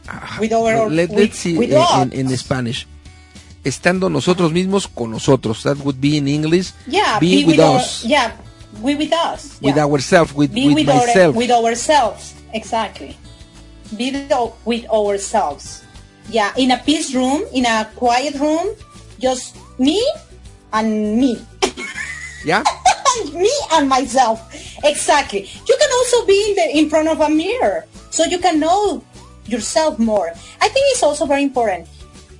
ah, 0.08 0.38
With 0.40 0.52
our, 0.52 0.88
let, 0.88 1.10
with, 1.10 1.18
let's 1.18 1.38
see 1.38 1.58
with 1.58 1.70
in, 1.70 2.12
in, 2.12 2.30
in 2.30 2.36
Spanish 2.38 2.86
estando 3.64 4.08
nosotros 4.08 4.50
mismos 4.52 4.88
con 4.88 5.10
nosotros 5.10 5.62
that 5.62 5.76
would 5.84 6.00
be 6.00 6.16
in 6.16 6.26
English 6.26 6.72
yeah, 6.86 7.18
being 7.18 7.46
be 7.46 7.52
with, 7.52 7.60
our- 7.60 7.76
us 7.76 8.04
yeah, 8.04 8.32
we 8.80 8.94
with 8.94 9.12
us. 9.12 9.60
with 9.60 9.76
yeah. 9.76 9.84
ourselves 9.84 10.32
with, 10.32 10.54
be 10.54 10.68
with 10.68 10.76
with, 10.76 10.86
myself 10.86 11.34
Our, 11.34 11.38
with 11.38 11.50
ourselves 11.50 12.34
exactly. 12.52 13.16
Be 13.96 14.10
with 14.64 14.88
ourselves. 14.88 15.84
Yeah, 16.30 16.52
in 16.56 16.70
a 16.70 16.78
peace 16.78 17.14
room, 17.14 17.42
in 17.52 17.66
a 17.66 17.90
quiet 17.96 18.34
room, 18.36 18.74
just 19.18 19.56
me 19.78 20.00
and 20.72 21.18
me. 21.18 21.44
Yeah? 22.44 22.64
me 23.34 23.50
and 23.72 23.88
myself. 23.88 24.40
Exactly. 24.84 25.48
You 25.68 25.76
can 25.78 25.90
also 25.92 26.26
be 26.26 26.50
in, 26.50 26.54
the, 26.56 26.78
in 26.78 26.90
front 26.90 27.08
of 27.08 27.20
a 27.20 27.28
mirror 27.28 27.86
so 28.10 28.24
you 28.24 28.38
can 28.38 28.60
know 28.60 29.04
yourself 29.46 29.98
more. 29.98 30.28
I 30.60 30.68
think 30.68 30.84
it's 30.92 31.02
also 31.02 31.26
very 31.26 31.42
important. 31.42 31.88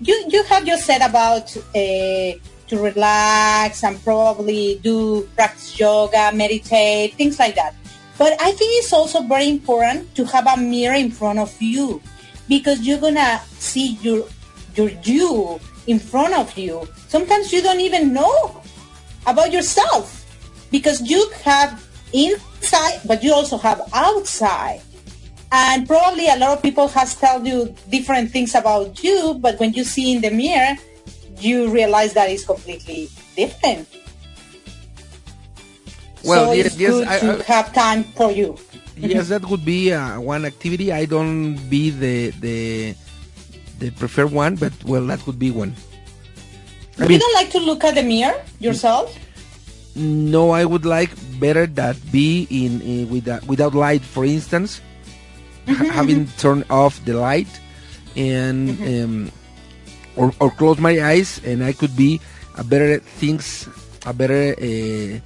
You, 0.01 0.25
you 0.29 0.43
have 0.45 0.65
just 0.65 0.85
said 0.85 1.03
about 1.03 1.57
uh, 1.57 2.33
to 2.69 2.79
relax 2.79 3.85
and 3.85 4.03
probably 4.03 4.81
do 4.83 5.23
practice 5.37 5.79
yoga, 5.79 6.33
meditate, 6.33 7.15
things 7.15 7.39
like 7.39 7.55
that. 7.55 7.75
But 8.19 8.41
I 8.41 8.53
think 8.53 8.71
it's 8.79 8.93
also 8.93 9.23
very 9.23 9.49
important 9.49 10.15
to 10.15 10.25
have 10.27 10.47
a 10.47 10.57
mirror 10.57 10.95
in 10.95 11.11
front 11.11 11.39
of 11.39 11.51
you 11.61 12.01
because 12.49 12.81
you're 12.81 13.01
gonna 13.01 13.41
see 13.59 13.99
your 14.03 14.27
your 14.75 14.91
you 15.05 15.61
in 15.87 15.99
front 15.99 16.35
of 16.35 16.57
you. 16.57 16.87
Sometimes 17.09 17.53
you 17.53 17.63
don't 17.63 17.81
even 17.81 18.13
know 18.13 18.63
about 19.27 19.53
yourself 19.53 20.22
because 20.73 21.01
you 21.05 21.21
have 21.45 21.79
inside, 22.13 23.01
but 23.07 23.23
you 23.23 23.33
also 23.33 23.57
have 23.59 23.81
outside. 23.93 24.81
And 25.53 25.87
probably 25.87 26.27
a 26.29 26.37
lot 26.37 26.57
of 26.57 26.63
people 26.63 26.89
has 26.89 27.15
told 27.15 27.47
you 27.47 27.75
different 27.91 28.31
things 28.33 28.55
about 28.57 29.05
you, 29.05 29.35
but 29.39 29.61
when 29.61 29.75
you 29.75 29.85
see 29.85 30.11
in 30.17 30.23
the 30.23 30.31
mirror, 30.31 30.75
you 31.39 31.69
realize 31.71 32.15
that 32.15 32.31
it's 32.31 32.45
completely 32.45 33.11
different. 33.37 33.87
Well, 36.25 36.47
so 36.47 36.53
yes, 36.53 36.67
it's 36.67 36.77
yes, 36.79 36.91
good 36.93 37.07
I- 37.09 37.19
to 37.21 37.31
I- 37.39 37.43
have 37.53 37.73
time 37.75 38.05
for 38.17 38.31
you. 38.33 38.57
yes, 38.97 39.29
that 39.29 39.45
would 39.45 39.65
be 39.65 39.93
uh, 39.93 40.21
one 40.21 40.45
activity. 40.45 40.93
I 40.93 41.05
don't 41.05 41.59
be 41.69 41.91
the 41.91 42.31
the 42.41 42.95
the 43.79 43.91
preferred 43.99 44.31
one, 44.33 44.55
but 44.57 44.73
well, 44.85 45.05
that 45.11 45.27
would 45.27 45.39
be 45.39 45.51
one. 45.51 45.75
I 46.99 47.07
you 47.07 47.19
don't 47.19 47.35
like 47.35 47.51
to 47.51 47.59
look 47.59 47.83
at 47.85 47.95
the 47.97 48.03
mirror 48.05 48.39
yourself? 48.61 49.11
No, 49.95 50.51
I 50.51 50.65
would 50.65 50.85
like 50.85 51.11
better 51.39 51.67
that 51.67 51.97
be 52.11 52.47
in, 52.51 52.81
in 52.81 53.11
without 53.11 53.45
without 53.47 53.75
light, 53.75 54.03
for 54.03 54.25
instance, 54.25 54.81
ha- 55.69 55.93
having 55.93 56.27
turned 56.39 56.65
off 56.71 57.05
the 57.05 57.15
light, 57.15 57.49
and 58.17 58.73
um, 58.81 59.33
or 60.17 60.33
or 60.41 60.51
close 60.51 60.79
my 60.79 60.97
eyes, 61.03 61.41
and 61.45 61.63
I 61.65 61.73
could 61.73 61.97
be 61.97 62.21
a 62.57 62.65
better 62.65 62.99
things, 63.21 63.69
a 64.07 64.13
better 64.13 64.57
uh, 64.57 65.21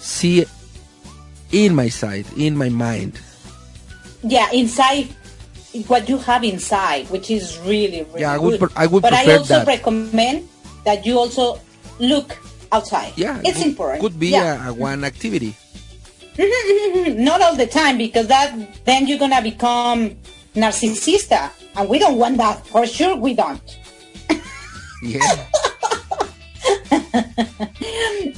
see 0.00 0.44
in 1.52 1.74
my 1.74 1.88
sight, 1.88 2.26
in 2.36 2.56
my 2.56 2.68
mind. 2.68 3.18
Yeah, 4.22 4.50
inside 4.52 5.08
what 5.86 6.08
you 6.08 6.18
have 6.18 6.44
inside, 6.44 7.08
which 7.10 7.30
is 7.30 7.56
really, 7.64 8.02
really 8.12 8.20
Yeah, 8.20 8.32
I 8.34 8.38
would 8.38 8.60
good. 8.60 8.70
I 8.76 8.86
would 8.86 9.02
but 9.02 9.12
I 9.12 9.24
also 9.36 9.64
that. 9.64 9.66
recommend 9.66 10.48
that 10.84 11.06
you 11.06 11.18
also 11.18 11.60
look 11.98 12.36
outside. 12.72 13.12
Yeah, 13.16 13.40
it's 13.44 13.58
could- 13.58 13.66
important. 13.68 14.00
Could 14.02 14.18
be 14.18 14.28
Yeah. 14.30 14.66
a, 14.66 14.70
a 14.70 14.74
one 14.74 15.04
activity. 15.04 15.56
Not 16.38 17.42
all 17.42 17.56
the 17.56 17.66
time 17.66 17.98
because 17.98 18.26
that 18.28 18.54
then 18.84 19.06
you're 19.06 19.18
gonna 19.18 19.42
become 19.42 20.16
narcissista, 20.54 21.50
and 21.76 21.88
we 21.88 21.98
don't 21.98 22.16
want 22.16 22.38
that. 22.38 22.66
For 22.66 22.86
sure, 22.86 23.16
we 23.16 23.34
don't. 23.34 23.60
Yeah. 25.02 25.20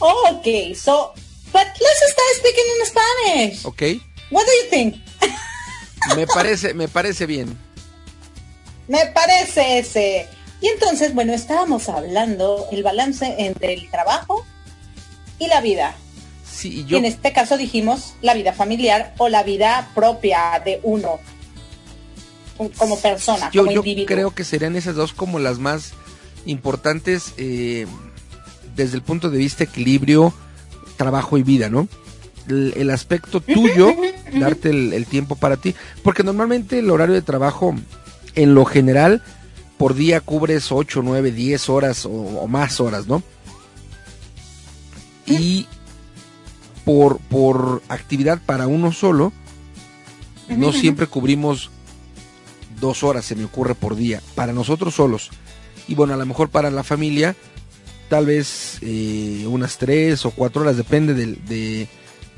Okay, 0.02 0.74
so 0.74 1.12
but 1.52 1.66
let's 1.66 2.12
start 2.12 2.32
speaking 2.40 2.66
in 2.78 2.86
Spanish. 2.86 3.66
okay. 3.66 4.00
What 4.30 4.46
do 4.46 4.52
you 4.52 4.64
think? 4.70 4.94
Me 6.16 6.24
parece, 6.26 6.74
me 6.74 6.86
parece 6.86 7.26
bien. 7.26 7.56
Me 8.88 8.98
parece 9.14 9.78
ese. 9.78 10.26
Y 10.62 10.68
entonces, 10.68 11.12
bueno, 11.12 11.32
estábamos 11.32 11.88
hablando 11.88 12.66
el 12.70 12.84
balance 12.84 13.34
entre 13.38 13.74
el 13.74 13.90
trabajo 13.90 14.46
y 15.40 15.48
la 15.48 15.60
vida. 15.60 15.94
Sí, 16.48 16.80
y 16.80 16.84
yo, 16.84 16.98
en 16.98 17.04
este 17.04 17.32
caso 17.32 17.58
dijimos 17.58 18.14
la 18.22 18.32
vida 18.34 18.52
familiar 18.52 19.12
o 19.18 19.28
la 19.28 19.42
vida 19.42 19.90
propia 19.94 20.62
de 20.64 20.78
uno 20.84 21.18
como 22.76 22.96
persona, 23.00 23.50
yo, 23.50 23.62
como 23.62 23.72
yo 23.72 23.80
individuo. 23.80 24.06
creo 24.06 24.30
que 24.34 24.44
serían 24.44 24.76
esas 24.76 24.94
dos 24.94 25.12
como 25.12 25.40
las 25.40 25.58
más 25.58 25.94
importantes 26.46 27.32
eh, 27.38 27.86
desde 28.76 28.94
el 28.94 29.02
punto 29.02 29.30
de 29.30 29.38
vista 29.38 29.64
equilibrio, 29.64 30.32
trabajo 30.96 31.38
y 31.38 31.42
vida, 31.42 31.68
¿no? 31.70 31.88
El, 32.48 32.74
el 32.76 32.90
aspecto 32.90 33.40
tuyo, 33.40 33.96
darte 34.32 34.70
el, 34.70 34.92
el 34.92 35.06
tiempo 35.06 35.34
para 35.34 35.56
ti, 35.56 35.74
porque 36.04 36.22
normalmente 36.22 36.78
el 36.78 36.90
horario 36.90 37.16
de 37.16 37.22
trabajo, 37.22 37.74
en 38.36 38.54
lo 38.54 38.64
general, 38.64 39.24
por 39.82 39.94
día 39.94 40.20
cubres 40.20 40.70
8, 40.70 41.00
9, 41.02 41.32
10 41.32 41.68
horas 41.68 42.06
o, 42.06 42.10
o 42.10 42.46
más 42.46 42.78
horas, 42.80 43.08
¿no? 43.08 43.20
Y 45.26 45.66
por, 46.84 47.18
por 47.18 47.82
actividad 47.88 48.40
para 48.46 48.68
uno 48.68 48.92
solo, 48.92 49.32
no 50.48 50.68
siempre 50.80 51.06
cubrimos 51.08 51.70
dos 52.80 53.02
horas, 53.02 53.24
se 53.24 53.34
me 53.34 53.44
ocurre 53.44 53.74
por 53.74 53.96
día, 53.96 54.22
para 54.36 54.52
nosotros 54.52 54.94
solos. 54.94 55.30
Y 55.88 55.96
bueno, 55.96 56.14
a 56.14 56.16
lo 56.16 56.26
mejor 56.26 56.48
para 56.48 56.70
la 56.70 56.84
familia, 56.84 57.34
tal 58.08 58.26
vez 58.26 58.78
eh, 58.82 59.46
unas 59.48 59.78
tres 59.78 60.24
o 60.26 60.30
cuatro 60.30 60.62
horas, 60.62 60.76
depende 60.76 61.12
del- 61.14 61.44
de, 61.46 61.88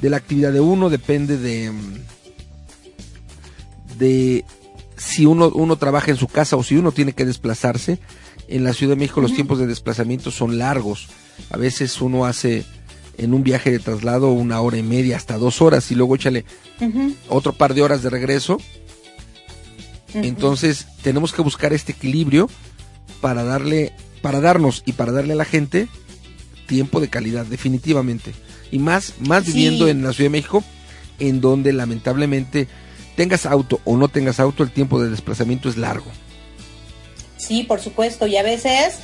de 0.00 0.10
la 0.10 0.16
actividad 0.16 0.50
de 0.52 0.60
uno, 0.60 0.88
depende 0.88 1.36
de, 1.36 1.70
mm, 1.70 1.94
de 3.98 4.44
si 4.96 5.26
uno, 5.26 5.48
uno 5.48 5.76
trabaja 5.76 6.10
en 6.10 6.16
su 6.16 6.28
casa 6.28 6.56
o 6.56 6.62
si 6.62 6.76
uno 6.76 6.92
tiene 6.92 7.12
que 7.12 7.24
desplazarse. 7.24 7.98
En 8.48 8.62
la 8.64 8.72
Ciudad 8.74 8.92
de 8.94 9.00
México 9.00 9.20
los 9.20 9.34
tiempos 9.34 9.58
de 9.58 9.66
desplazamiento 9.66 10.30
son 10.30 10.58
largos. 10.58 11.08
A 11.50 11.56
veces 11.56 12.00
uno 12.00 12.26
hace 12.26 12.64
en 13.16 13.32
un 13.32 13.42
viaje 13.42 13.70
de 13.70 13.78
traslado 13.78 14.30
una 14.30 14.60
hora 14.60 14.76
y 14.76 14.82
media 14.82 15.16
hasta 15.16 15.38
dos 15.38 15.62
horas 15.62 15.90
y 15.90 15.94
luego 15.94 16.14
échale 16.16 16.44
otro 17.28 17.52
par 17.52 17.74
de 17.74 17.82
horas 17.82 18.02
de 18.02 18.10
regreso. 18.10 18.58
Entonces 20.14 20.86
tenemos 21.02 21.32
que 21.32 21.42
buscar 21.42 21.72
este 21.72 21.92
equilibrio 21.92 22.48
para 23.20 23.42
darle, 23.44 23.92
para 24.22 24.40
darnos 24.40 24.82
y 24.86 24.92
para 24.92 25.12
darle 25.12 25.32
a 25.32 25.36
la 25.36 25.44
gente 25.44 25.88
tiempo 26.66 27.00
de 27.00 27.08
calidad, 27.08 27.46
definitivamente. 27.46 28.32
Y 28.70 28.78
más, 28.78 29.14
más 29.20 29.44
Sí. 29.44 29.52
viviendo 29.52 29.88
en 29.88 30.02
la 30.02 30.12
Ciudad 30.12 30.26
de 30.30 30.38
México, 30.38 30.64
en 31.18 31.40
donde 31.40 31.72
lamentablemente 31.72 32.68
tengas 33.16 33.46
auto 33.46 33.80
o 33.84 33.96
no 33.96 34.08
tengas 34.08 34.40
auto, 34.40 34.62
el 34.62 34.70
tiempo 34.70 35.00
de 35.00 35.10
desplazamiento 35.10 35.68
es 35.68 35.76
largo. 35.76 36.10
Sí, 37.36 37.62
por 37.64 37.80
supuesto. 37.80 38.26
Y 38.26 38.36
a 38.36 38.42
veces 38.42 38.96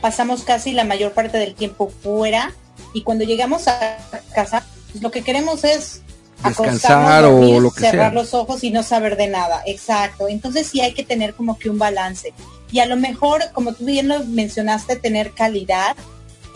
pasamos 0.00 0.42
casi 0.42 0.72
la 0.72 0.84
mayor 0.84 1.12
parte 1.12 1.38
del 1.38 1.54
tiempo 1.54 1.88
fuera 2.02 2.52
y 2.92 3.02
cuando 3.02 3.24
llegamos 3.24 3.68
a 3.68 3.98
casa, 4.34 4.64
pues 4.90 5.02
lo 5.02 5.10
que 5.10 5.22
queremos 5.22 5.64
es 5.64 6.00
Descansar 6.44 7.24
o 7.24 7.30
dormir, 7.30 7.62
lo 7.62 7.70
que 7.70 7.80
cerrar 7.80 8.10
sea. 8.12 8.20
los 8.22 8.34
ojos 8.34 8.62
y 8.64 8.70
no 8.70 8.82
saber 8.82 9.16
de 9.16 9.28
nada. 9.28 9.62
Exacto. 9.66 10.28
Entonces 10.28 10.66
sí 10.66 10.80
hay 10.80 10.92
que 10.92 11.02
tener 11.04 11.34
como 11.34 11.58
que 11.58 11.70
un 11.70 11.78
balance. 11.78 12.34
Y 12.70 12.80
a 12.80 12.86
lo 12.86 12.96
mejor, 12.96 13.42
como 13.52 13.72
tú 13.72 13.84
bien 13.86 14.08
lo 14.08 14.24
mencionaste, 14.24 14.96
tener 14.96 15.32
calidad. 15.32 15.96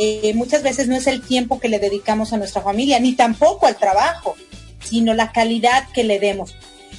eh, 0.00 0.32
muchas 0.34 0.62
veces 0.62 0.86
no 0.88 0.94
es 0.96 1.06
el 1.08 1.22
tiempo 1.22 1.58
que 1.58 1.68
le 1.68 1.78
dedicamos 1.80 2.32
a 2.32 2.36
nuestra 2.36 2.62
familia, 2.62 3.00
ni 3.00 3.14
tampoco 3.14 3.66
al 3.66 3.76
trabajo, 3.76 4.36
sino 4.84 5.12
la 5.14 5.32
calidad 5.32 5.88
que 5.92 6.04
le 6.04 6.20
demos. 6.20 6.54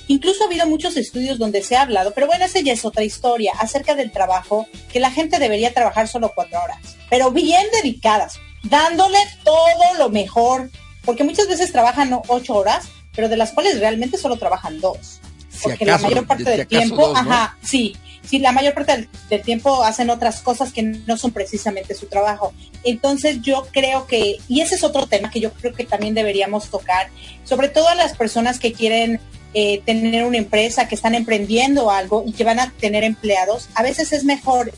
Incluso 0.07 0.43
ha 0.43 0.47
habido 0.47 0.67
muchos 0.67 0.97
estudios 0.97 1.37
donde 1.37 1.61
se 1.61 1.75
ha 1.75 1.83
hablado, 1.83 2.11
pero 2.13 2.27
bueno, 2.27 2.45
esa 2.45 2.59
ya 2.59 2.73
es 2.73 2.85
otra 2.85 3.03
historia, 3.03 3.53
acerca 3.59 3.95
del 3.95 4.11
trabajo, 4.11 4.67
que 4.91 4.99
la 4.99 5.11
gente 5.11 5.39
debería 5.39 5.73
trabajar 5.73 6.07
solo 6.07 6.31
cuatro 6.33 6.59
horas, 6.61 6.79
pero 7.09 7.31
bien 7.31 7.65
dedicadas, 7.81 8.39
dándole 8.63 9.19
todo 9.43 9.93
lo 9.97 10.09
mejor, 10.09 10.69
porque 11.05 11.23
muchas 11.23 11.47
veces 11.47 11.71
trabajan 11.71 12.19
ocho 12.27 12.55
horas, 12.55 12.87
pero 13.15 13.29
de 13.29 13.37
las 13.37 13.51
cuales 13.51 13.79
realmente 13.79 14.17
solo 14.17 14.37
trabajan 14.37 14.79
dos. 14.79 15.19
Si 15.49 15.63
Porque 15.63 15.83
acaso, 15.83 16.03
la 16.03 16.09
mayor 16.09 16.27
parte 16.27 16.43
si 16.45 16.49
del 16.51 16.67
tiempo, 16.67 17.07
dos, 17.07 17.13
¿no? 17.13 17.19
ajá, 17.19 17.57
sí, 17.61 17.95
sí, 18.23 18.39
la 18.39 18.51
mayor 18.51 18.73
parte 18.73 18.93
del, 18.93 19.09
del 19.29 19.41
tiempo 19.41 19.83
hacen 19.83 20.09
otras 20.09 20.41
cosas 20.41 20.71
que 20.71 20.83
no 20.83 21.17
son 21.17 21.31
precisamente 21.31 21.95
su 21.95 22.05
trabajo. 22.05 22.53
Entonces 22.83 23.41
yo 23.41 23.67
creo 23.71 24.07
que, 24.07 24.37
y 24.47 24.61
ese 24.61 24.75
es 24.75 24.83
otro 24.83 25.07
tema 25.07 25.29
que 25.29 25.39
yo 25.39 25.51
creo 25.51 25.73
que 25.73 25.83
también 25.83 26.13
deberíamos 26.13 26.69
tocar, 26.69 27.09
sobre 27.43 27.69
todo 27.69 27.89
a 27.89 27.95
las 27.95 28.15
personas 28.15 28.59
que 28.59 28.71
quieren 28.71 29.19
eh, 29.53 29.81
tener 29.85 30.25
una 30.25 30.37
empresa, 30.37 30.87
que 30.87 30.95
están 30.95 31.15
emprendiendo 31.15 31.91
algo 31.91 32.23
y 32.25 32.33
que 32.33 32.43
van 32.43 32.59
a 32.59 32.71
tener 32.79 33.03
empleados, 33.03 33.69
a 33.75 33.83
veces 33.83 34.13
es 34.13 34.23
mejor 34.23 34.71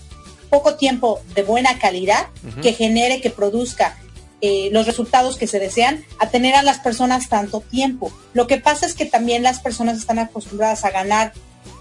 poco 0.50 0.76
tiempo 0.76 1.22
de 1.34 1.44
buena 1.44 1.80
calidad 1.80 2.28
que 2.62 2.74
genere, 2.74 3.22
que 3.22 3.30
produzca 3.30 3.98
eh, 4.42 4.70
los 4.72 4.86
resultados 4.86 5.38
que 5.38 5.48
se 5.48 5.60
desean, 5.60 6.04
a 6.20 6.30
tener 6.30 6.56
a 6.56 6.64
las 6.64 6.80
personas 6.80 7.30
tanto 7.30 7.62
tiempo. 7.62 8.12
Lo 8.34 8.48
que 8.48 8.58
pasa 8.58 8.86
es 8.86 8.94
que 8.94 9.06
también 9.06 9.44
las 9.44 9.60
personas 9.60 9.98
están 9.98 10.20
acostumbradas 10.20 10.84
a 10.84 10.92
ganar 10.92 11.32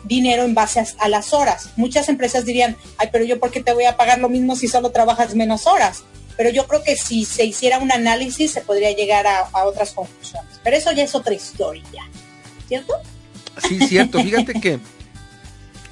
dinero 0.04 0.44
en 0.44 0.54
base 0.54 0.80
a, 0.80 0.86
a 0.98 1.08
las 1.08 1.32
horas. 1.32 1.70
Muchas 1.76 2.08
empresas 2.08 2.44
dirían, 2.44 2.76
ay, 2.98 3.08
pero 3.10 3.24
yo 3.24 3.40
por 3.40 3.50
qué 3.50 3.60
te 3.60 3.72
voy 3.72 3.84
a 3.84 3.96
pagar 3.96 4.18
lo 4.18 4.28
mismo 4.28 4.56
si 4.56 4.68
solo 4.68 4.90
trabajas 4.90 5.34
menos 5.34 5.66
horas. 5.66 6.04
Pero 6.36 6.50
yo 6.50 6.66
creo 6.66 6.82
que 6.82 6.96
si 6.96 7.24
se 7.24 7.44
hiciera 7.44 7.78
un 7.78 7.92
análisis 7.92 8.52
se 8.52 8.60
podría 8.60 8.92
llegar 8.92 9.26
a, 9.26 9.48
a 9.52 9.64
otras 9.64 9.92
conclusiones. 9.92 10.60
Pero 10.62 10.76
eso 10.76 10.92
ya 10.92 11.02
es 11.02 11.14
otra 11.14 11.34
historia, 11.34 12.08
¿cierto? 12.70 12.94
Sí, 13.66 13.80
cierto. 13.88 14.22
Fíjate 14.22 14.60
que, 14.60 14.78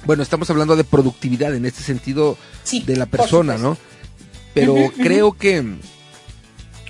bueno, 0.05 0.23
estamos 0.23 0.49
hablando 0.49 0.77
de 0.77 0.85
productividad 0.85 1.53
en 1.53 1.65
este 1.65 1.83
sentido 1.83 2.37
de 2.85 2.95
la 2.95 3.05
persona, 3.05 3.57
¿no? 3.57 3.77
Pero 4.53 4.75
creo 4.95 5.33
que 5.33 5.57
en 5.57 5.79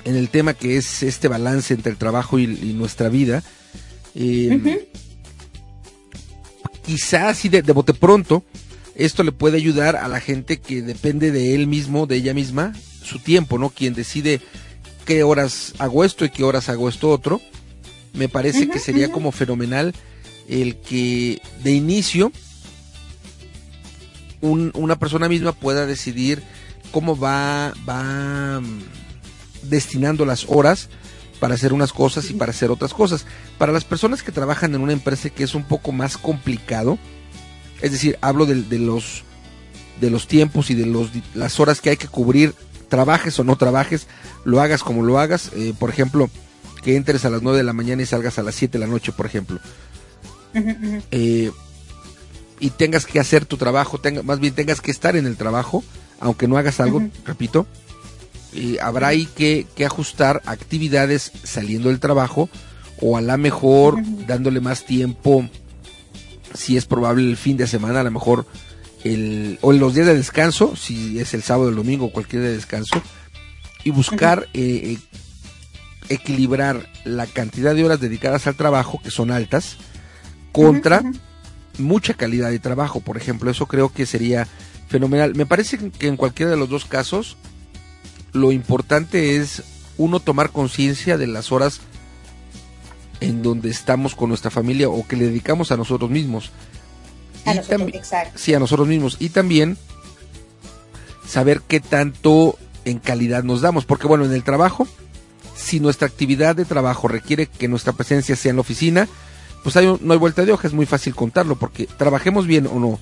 el 0.06 0.30
tema 0.30 0.54
que 0.54 0.78
es 0.78 1.02
este 1.02 1.28
balance 1.28 1.74
entre 1.74 1.92
el 1.92 1.98
trabajo 1.98 2.38
y, 2.38 2.46
nuestra 2.74 3.10
vida, 3.10 3.44
eh, 4.14 4.88
quizás 6.86 7.40
sí 7.40 7.50
de, 7.50 7.64
de 7.64 7.74
bote 7.74 7.96
pronto, 7.96 8.44
esto 8.94 9.24
le 9.24 9.32
puede 9.32 9.58
ayudar 9.58 9.96
a 9.96 10.08
la 10.08 10.20
gente 10.20 10.60
que 10.60 10.84
depende 10.84 11.32
de 11.32 11.56
él 11.56 11.66
mismo, 11.66 12.06
de 12.06 12.18
ella 12.18 12.36
misma, 12.36 12.74
su 13.04 13.18
tiempo, 13.18 13.58
¿no? 13.58 13.72
Quien 13.72 13.96
decide 13.96 14.40
qué 15.06 15.24
horas 15.24 15.74
hago 15.80 16.06
esto 16.06 16.26
y 16.26 16.30
qué 16.30 16.44
horas 16.44 16.70
hago 16.70 16.90
esto 16.90 17.10
otro. 17.10 17.42
Me 18.14 18.30
parece 18.30 18.68
que 18.70 18.80
sería 18.80 19.12
como 19.12 19.32
fenomenal 19.32 19.94
el 20.48 20.78
que 20.78 21.42
de 21.64 21.72
inicio 21.72 22.32
una 24.42 24.98
persona 24.98 25.28
misma 25.28 25.52
pueda 25.52 25.86
decidir 25.86 26.42
cómo 26.92 27.18
va, 27.18 27.74
va 27.88 28.62
mm, 28.62 28.82
destinando 29.64 30.26
las 30.26 30.46
horas 30.48 30.90
para 31.40 31.56
hacer 31.56 31.74
unas 31.74 31.94
cosas 31.94 32.30
y 32.30 32.34
para 32.34 32.52
hacer 32.52 32.72
otras 32.72 32.94
cosas. 32.94 33.26
Para 33.58 33.72
las 33.72 33.84
personas 33.84 34.24
que 34.24 34.32
trabajan 34.32 34.76
en 34.76 34.82
una 34.82 34.94
empresa 34.94 35.30
que 35.30 35.44
es 35.44 35.56
un 35.56 35.64
poco 35.64 35.92
más 35.92 36.18
complicado, 36.18 36.98
es 37.82 37.92
decir, 37.92 38.18
hablo 38.22 38.46
de, 38.46 38.80
los 38.80 39.24
de 40.02 40.10
los 40.10 40.28
tiempos 40.28 40.70
y 40.70 40.76
de 40.76 40.86
los, 40.86 41.10
las 41.34 41.60
horas 41.60 41.82
que 41.82 41.92
hay 41.92 41.98
que 41.98 42.08
cubrir, 42.08 42.54
trabajes 42.90 43.40
o 43.40 43.44
no 43.44 43.56
trabajes, 43.56 44.08
lo 44.44 44.62
hagas 44.62 44.84
como 44.84 45.04
lo 45.04 45.20
hagas. 45.20 45.52
Eh, 45.56 45.74
por 45.78 45.90
ejemplo, 45.90 46.30
que 46.82 46.96
entres 46.96 47.26
a 47.26 47.30
las 47.30 47.42
9 47.42 47.58
de 47.58 47.64
la 47.64 47.74
mañana 47.74 48.02
y 48.02 48.06
salgas 48.06 48.40
a 48.40 48.44
las 48.44 48.56
7 48.56 48.78
de 48.78 48.86
la 48.86 48.92
noche, 48.92 49.12
por 49.12 49.26
ejemplo. 49.26 49.60
Eh, 51.12 51.52
y 52.60 52.70
tengas 52.72 53.06
que 53.06 53.20
hacer 53.20 53.46
tu 53.46 53.58
trabajo, 53.58 54.00
tenga, 54.00 54.24
más 54.24 54.40
bien 54.40 54.54
tengas 54.54 54.82
que 54.82 54.92
estar 54.92 55.16
en 55.16 55.26
el 55.26 55.38
trabajo, 55.38 55.84
aunque 56.20 56.48
no 56.48 56.58
hagas 56.58 56.80
algo, 56.80 57.02
repito, 57.26 57.68
habrá 58.82 59.10
ahí 59.10 59.26
que, 59.26 59.68
que, 59.76 59.86
ajustar 59.86 60.42
actividades 60.46 61.32
saliendo 61.44 61.90
del 61.90 62.00
trabajo 62.00 62.50
o 63.00 63.18
a 63.18 63.22
la 63.22 63.38
mejor 63.38 63.98
dándole 64.28 64.60
más 64.60 64.86
tiempo, 64.86 65.48
si 66.54 66.78
es 66.78 66.86
probable 66.86 67.30
el 67.30 67.38
fin 67.38 67.58
de 67.58 67.68
semana, 67.68 68.02
a 68.02 68.04
lo 68.04 68.12
mejor 68.12 68.46
el, 69.04 69.58
o 69.62 69.72
los 69.72 69.94
días 69.94 70.08
de 70.08 70.16
descanso, 70.16 70.76
si 70.76 71.20
es 71.20 71.34
el 71.34 71.44
sábado, 71.44 71.70
el 71.70 71.76
domingo, 71.76 72.06
o 72.06 72.12
cualquier 72.12 72.42
día 72.42 72.52
de 72.52 72.58
descanso, 72.58 73.02
y 73.84 73.92
buscar 73.92 74.48
eh, 74.54 74.98
eh, 74.98 74.98
equilibrar 76.10 76.88
la 77.06 77.26
cantidad 77.28 77.76
de 77.76 77.86
horas 77.86 78.00
dedicadas 78.00 78.48
al 78.48 78.56
trabajo, 78.56 79.00
que 79.04 79.12
son 79.12 79.32
altas, 79.32 79.78
contra 80.52 81.04
mucha 81.78 82.14
calidad 82.14 82.50
de 82.50 82.60
trabajo, 82.60 83.00
por 83.00 83.18
ejemplo. 83.18 83.50
Eso 83.50 83.68
creo 83.68 83.94
que 83.94 84.06
sería 84.06 84.48
fenomenal. 84.88 85.36
Me 85.36 85.46
parece 85.46 85.78
que 85.92 86.08
en 86.08 86.18
cualquiera 86.18 86.52
de 86.52 86.58
los 86.58 86.70
dos 86.70 86.86
casos, 86.86 87.38
lo 88.34 88.52
importante 88.52 89.38
es 89.38 89.64
uno 89.98 90.20
tomar 90.20 90.52
conciencia 90.52 91.18
de 91.18 91.28
las 91.28 91.52
horas 91.52 91.82
en 93.22 93.42
donde 93.42 93.70
estamos 93.70 94.16
con 94.16 94.30
nuestra 94.30 94.50
familia 94.52 94.90
o 94.90 95.06
que 95.08 95.16
le 95.16 95.26
dedicamos 95.26 95.72
a 95.72 95.78
nosotros 95.78 96.10
mismos. 96.10 96.52
A 97.46 97.54
nosotros, 97.54 97.90
exacto. 97.94 98.38
Sí, 98.38 98.54
a 98.54 98.60
nosotros 98.60 98.88
mismos. 98.88 99.18
Y 99.20 99.30
también 99.30 99.78
saber 101.28 101.62
qué 101.68 101.80
tanto 101.80 102.58
en 102.86 103.00
calidad 103.00 103.44
nos 103.44 103.62
damos. 103.62 103.86
Porque 103.86 104.08
bueno, 104.08 104.26
en 104.26 104.34
el 104.34 104.44
trabajo, 104.44 104.88
si 105.60 105.80
nuestra 105.80 106.08
actividad 106.08 106.56
de 106.56 106.66
trabajo 106.66 107.08
requiere 107.08 107.48
que 107.48 107.68
nuestra 107.68 107.94
presencia 107.94 108.36
sea 108.36 108.52
en 108.52 108.56
la 108.56 108.62
oficina, 108.62 109.08
pues 109.64 109.76
hay, 109.76 109.86
no 110.02 110.14
hay 110.14 110.20
vuelta 110.20 110.46
de 110.46 110.54
hoja, 110.54 110.68
es 110.68 110.74
muy 110.74 110.86
fácil 110.86 111.14
contarlo, 111.16 111.58
porque 111.58 111.86
trabajemos 111.86 112.48
bien 112.48 112.66
o 112.68 112.80
no, 112.80 113.00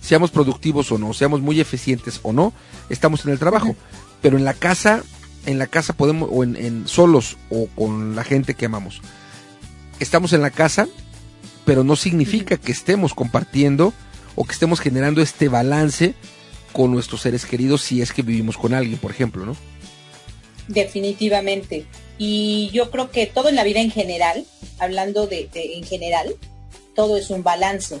seamos 0.00 0.30
productivos 0.30 0.90
o 0.90 0.98
no, 0.98 1.12
seamos 1.12 1.40
muy 1.40 1.60
eficientes 1.60 2.20
o 2.22 2.32
no, 2.32 2.52
estamos 2.88 3.24
en 3.24 3.32
el 3.32 3.38
trabajo. 3.38 3.76
Pero 4.22 4.36
en 4.36 4.44
la 4.44 4.54
casa, 4.54 5.02
en 5.46 5.58
la 5.58 5.66
casa 5.66 5.92
podemos, 5.92 6.28
o 6.32 6.44
en, 6.44 6.88
solos 6.88 7.36
o 7.50 7.66
con 7.68 8.16
la 8.16 8.24
gente 8.24 8.54
que 8.54 8.66
amamos. 8.66 9.00
Estamos 10.00 10.32
en 10.32 10.42
la 10.42 10.50
casa, 10.50 10.88
pero 11.64 11.84
no 11.84 11.94
significa 11.94 12.56
que 12.56 12.72
estemos 12.72 13.14
compartiendo 13.14 13.92
o 14.34 14.44
que 14.44 14.52
estemos 14.52 14.80
generando 14.80 15.20
este 15.20 15.48
balance 15.48 16.14
con 16.72 16.90
nuestros 16.90 17.22
seres 17.22 17.44
queridos 17.44 17.82
si 17.82 18.00
es 18.02 18.12
que 18.12 18.22
vivimos 18.22 18.56
con 18.56 18.74
alguien, 18.74 18.98
por 18.98 19.10
ejemplo, 19.10 19.44
¿no? 19.44 19.56
Definitivamente. 20.68 21.86
Y 22.18 22.70
yo 22.72 22.90
creo 22.90 23.10
que 23.10 23.26
todo 23.26 23.48
en 23.48 23.56
la 23.56 23.64
vida 23.64 23.80
en 23.80 23.90
general, 23.90 24.44
hablando 24.78 25.26
de, 25.26 25.48
en 25.52 25.84
general, 25.84 26.34
todo 26.94 27.16
es 27.16 27.30
un 27.30 27.42
balance. 27.42 27.98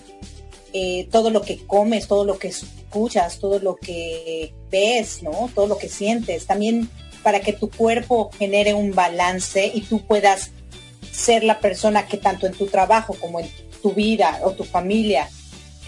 Eh, 0.72 1.08
todo 1.10 1.30
lo 1.30 1.42
que 1.42 1.58
comes, 1.66 2.08
todo 2.08 2.24
lo 2.24 2.38
que 2.38 2.48
escuchas, 2.48 3.38
todo 3.38 3.58
lo 3.58 3.76
que 3.76 4.52
ves, 4.70 5.22
¿no? 5.22 5.50
Todo 5.54 5.66
lo 5.66 5.78
que 5.78 5.88
sientes. 5.88 6.46
También 6.46 6.90
para 7.22 7.40
que 7.40 7.52
tu 7.52 7.70
cuerpo 7.70 8.30
genere 8.38 8.74
un 8.74 8.94
balance 8.94 9.70
y 9.72 9.82
tú 9.82 10.00
puedas 10.00 10.50
ser 11.10 11.42
la 11.42 11.60
persona 11.60 12.06
que 12.06 12.16
tanto 12.16 12.46
en 12.46 12.52
tu 12.52 12.66
trabajo 12.66 13.14
como 13.20 13.40
en 13.40 13.48
tu 13.82 13.92
vida 13.92 14.40
o 14.44 14.52
tu 14.52 14.64
familia 14.64 15.28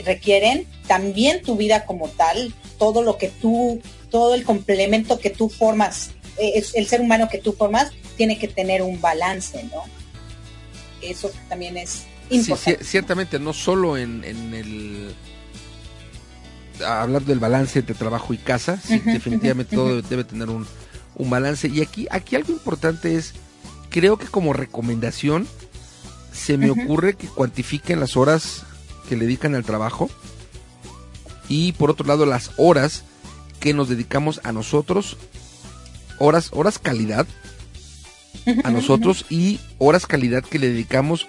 requieren, 0.05 0.67
también 0.87 1.43
tu 1.43 1.57
vida 1.57 1.85
como 1.85 2.09
tal, 2.09 2.55
todo 2.79 3.03
lo 3.03 3.17
que 3.17 3.29
tú, 3.29 3.81
todo 4.11 4.35
el 4.35 4.45
complemento 4.45 5.19
que 5.19 5.31
tú 5.31 5.49
formas, 5.49 6.11
eh, 6.39 6.63
el 6.75 6.87
ser 6.87 7.01
humano 7.01 7.29
que 7.31 7.39
tú 7.39 7.53
formas, 7.53 7.91
tiene 8.17 8.39
que 8.39 8.49
tener 8.49 8.83
un 8.83 9.01
balance, 9.01 9.63
¿no? 9.65 9.85
Eso 11.01 11.31
también 11.49 11.77
es 11.77 12.03
importante. 12.31 12.85
Sí, 12.85 12.91
ciertamente, 12.91 13.39
no 13.39 13.53
solo 13.53 13.97
en, 13.97 14.25
el 14.25 15.15
hablar 16.85 17.23
del 17.23 17.39
balance 17.39 17.79
entre 17.79 17.95
trabajo 17.95 18.33
y 18.35 18.39
casa, 18.39 18.79
sí, 18.83 18.99
definitivamente 19.01 19.77
todo 19.77 20.03
debe 20.03 20.25
tener 20.25 20.49
un, 20.49 20.67
un, 21.17 21.31
balance. 21.31 21.69
Y 21.69 21.81
aquí, 21.83 22.07
aquí 22.11 22.37
algo 22.37 22.53
importante 22.53 23.17
es, 23.17 23.35
creo 23.91 24.19
que 24.19 24.27
como 24.27 24.53
recomendación, 24.53 25.47
se 26.33 26.57
me 26.57 26.71
ocurre 26.71 27.15
que 27.15 27.27
cuantifiquen 27.27 28.01
las 28.01 28.17
horas 28.17 28.63
que 29.09 29.17
le 29.17 29.27
dedican 29.27 29.55
al 29.55 29.65
trabajo 29.65 30.09
y 31.49 31.73
por 31.73 31.91
otro 31.91 32.07
lado 32.07 32.25
las 32.27 32.53
horas 32.57 33.05
que 33.59 33.75
nos 33.75 33.89
dedicamos 33.89 34.41
a 34.45 34.53
nosotros, 34.53 35.17
horas, 36.21 36.51
horas 36.53 36.79
calidad, 36.79 37.27
a 38.63 38.71
nosotros 38.71 39.27
y 39.29 39.59
horas 39.79 40.07
calidad 40.07 40.45
que 40.45 40.59
le 40.59 40.69
dedicamos 40.69 41.27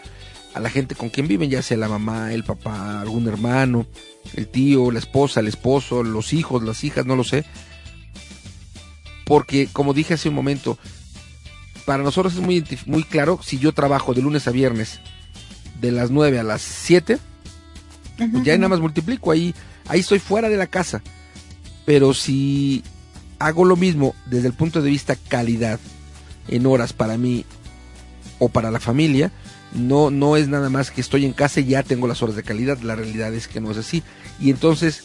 a 0.54 0.60
la 0.60 0.70
gente 0.70 0.96
con 0.96 1.10
quien 1.10 1.28
viven, 1.28 1.50
ya 1.50 1.62
sea 1.62 1.78
la 1.78 1.88
mamá, 1.88 2.34
el 2.34 2.44
papá, 2.44 3.02
algún 3.02 3.28
hermano, 3.28 3.88
el 4.36 4.48
tío, 4.48 4.92
la 4.92 5.00
esposa, 5.00 5.40
el 5.40 5.48
esposo, 5.48 6.04
los 6.04 6.34
hijos, 6.34 6.62
las 6.62 6.84
hijas, 6.84 7.06
no 7.06 7.16
lo 7.16 7.24
sé. 7.24 7.46
Porque, 9.26 9.70
como 9.72 9.94
dije 9.94 10.16
hace 10.16 10.30
un 10.30 10.36
momento, 10.36 10.78
para 11.86 12.04
nosotros 12.04 12.34
es 12.34 12.42
muy, 12.42 12.64
muy 12.86 13.04
claro 13.04 13.40
si 13.42 13.60
yo 13.60 13.72
trabajo 13.72 14.14
de 14.14 14.22
lunes 14.22 14.48
a 14.48 14.52
viernes 14.52 15.00
de 15.80 15.92
las 15.92 16.12
9 16.12 16.40
a 16.40 16.44
las 16.44 16.62
7, 16.62 17.18
pues 18.18 18.44
ya 18.44 18.56
nada 18.58 18.70
más 18.70 18.82
multiplico, 18.82 19.32
ahí, 19.32 19.56
ahí 19.88 20.02
estoy 20.02 20.20
fuera 20.20 20.50
de 20.50 20.58
la 20.58 20.68
casa. 20.68 21.02
Pero 21.86 22.14
si 22.14 22.84
hago 23.46 23.66
lo 23.66 23.76
mismo 23.76 24.16
desde 24.26 24.48
el 24.48 24.54
punto 24.54 24.82
de 24.82 24.90
vista 24.90 25.16
calidad, 25.16 25.80
en 26.48 26.66
horas 26.66 26.94
para 26.94 27.18
mí 27.18 27.46
o 28.40 28.50
para 28.50 28.72
la 28.72 28.80
familia, 28.80 29.32
no, 29.74 30.10
no 30.10 30.36
es 30.36 30.48
nada 30.48 30.70
más 30.70 30.92
que 30.92 31.02
estoy 31.02 31.26
en 31.26 31.34
casa 31.34 31.60
y 31.60 31.66
ya 31.66 31.84
tengo 31.84 32.08
las 32.08 32.22
horas 32.22 32.36
de 32.36 32.44
calidad, 32.44 32.80
la 32.80 32.96
realidad 32.96 33.34
es 33.34 33.48
que 33.48 33.62
no 33.62 33.72
es 33.72 33.78
así. 33.78 34.04
Y 34.40 34.50
entonces, 34.50 35.04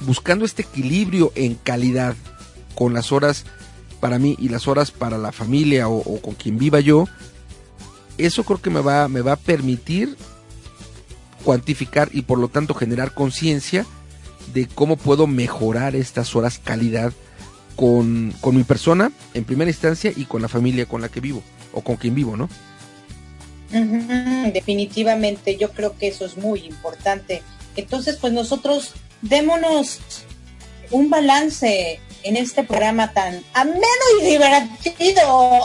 buscando 0.00 0.44
este 0.44 0.62
equilibrio 0.62 1.32
en 1.34 1.54
calidad 1.54 2.14
con 2.74 2.92
las 2.92 3.12
horas 3.12 3.44
para 4.00 4.18
mí 4.18 4.36
y 4.38 4.48
las 4.48 4.68
horas 4.68 4.90
para 4.90 5.16
la 5.16 5.32
familia 5.32 5.88
o, 5.88 6.20
con 6.20 6.34
quien 6.34 6.58
viva 6.58 6.80
yo, 6.80 7.06
eso 8.18 8.44
creo 8.44 8.60
que 8.60 8.70
me 8.70 8.80
va, 8.80 9.08
me 9.08 9.22
va 9.22 9.32
a 9.32 9.36
permitir 9.36 10.16
cuantificar 11.44 12.10
y 12.12 12.22
por 12.22 12.38
lo 12.38 12.48
tanto 12.48 12.74
generar 12.74 13.14
conciencia 13.14 13.86
de 14.52 14.66
cómo 14.66 14.96
puedo 14.96 15.26
mejorar 15.26 15.96
estas 15.96 16.34
horas 16.34 16.58
calidad 16.58 17.12
con, 17.76 18.34
mi 18.52 18.64
persona 18.64 19.12
en 19.34 19.44
primera 19.44 19.70
instancia 19.70 20.12
y 20.14 20.24
con 20.24 20.42
la 20.42 20.48
familia 20.48 20.86
con 20.86 21.00
la 21.00 21.08
que 21.08 21.20
vivo 21.20 21.42
o 21.72 21.82
con 21.82 21.96
quien 21.96 22.14
vivo, 22.14 22.36
¿no? 22.36 22.48
definitivamente, 24.52 25.56
yo 25.56 25.72
creo 25.72 25.98
que 25.98 26.08
eso 26.08 26.24
es 26.24 26.38
muy 26.38 26.60
importante. 26.60 27.42
Entonces, 27.74 28.16
pues 28.16 28.32
nosotros 28.32 28.94
démonos 29.22 29.98
un 30.92 31.10
balance 31.10 32.00
en 32.22 32.36
este 32.36 32.62
programa 32.62 33.12
tan 33.12 33.42
ameno 33.54 33.84
y 34.20 34.24
divertido. 34.24 35.62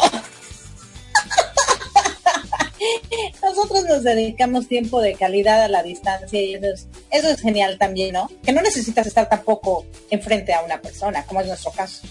Nosotros 3.42 3.84
nos 3.86 4.04
dedicamos 4.04 4.68
tiempo 4.68 5.02
de 5.02 5.16
calidad 5.16 5.64
a 5.64 5.68
la 5.68 5.84
distancia 5.84 6.42
y 6.42 6.56
eso 6.56 6.66
es, 6.68 6.88
eso 7.12 7.30
es 7.30 7.42
genial 7.42 7.78
también, 7.78 8.14
¿no? 8.14 8.30
Que 8.44 8.54
no 8.54 8.62
necesitas 8.62 9.06
estar 9.08 9.28
tampoco 9.28 9.86
enfrente 10.10 10.54
a 10.54 10.62
una 10.62 10.82
persona, 10.82 11.26
como 11.26 11.42
es 11.42 11.48
nuestro 11.48 11.72
caso. 11.72 12.08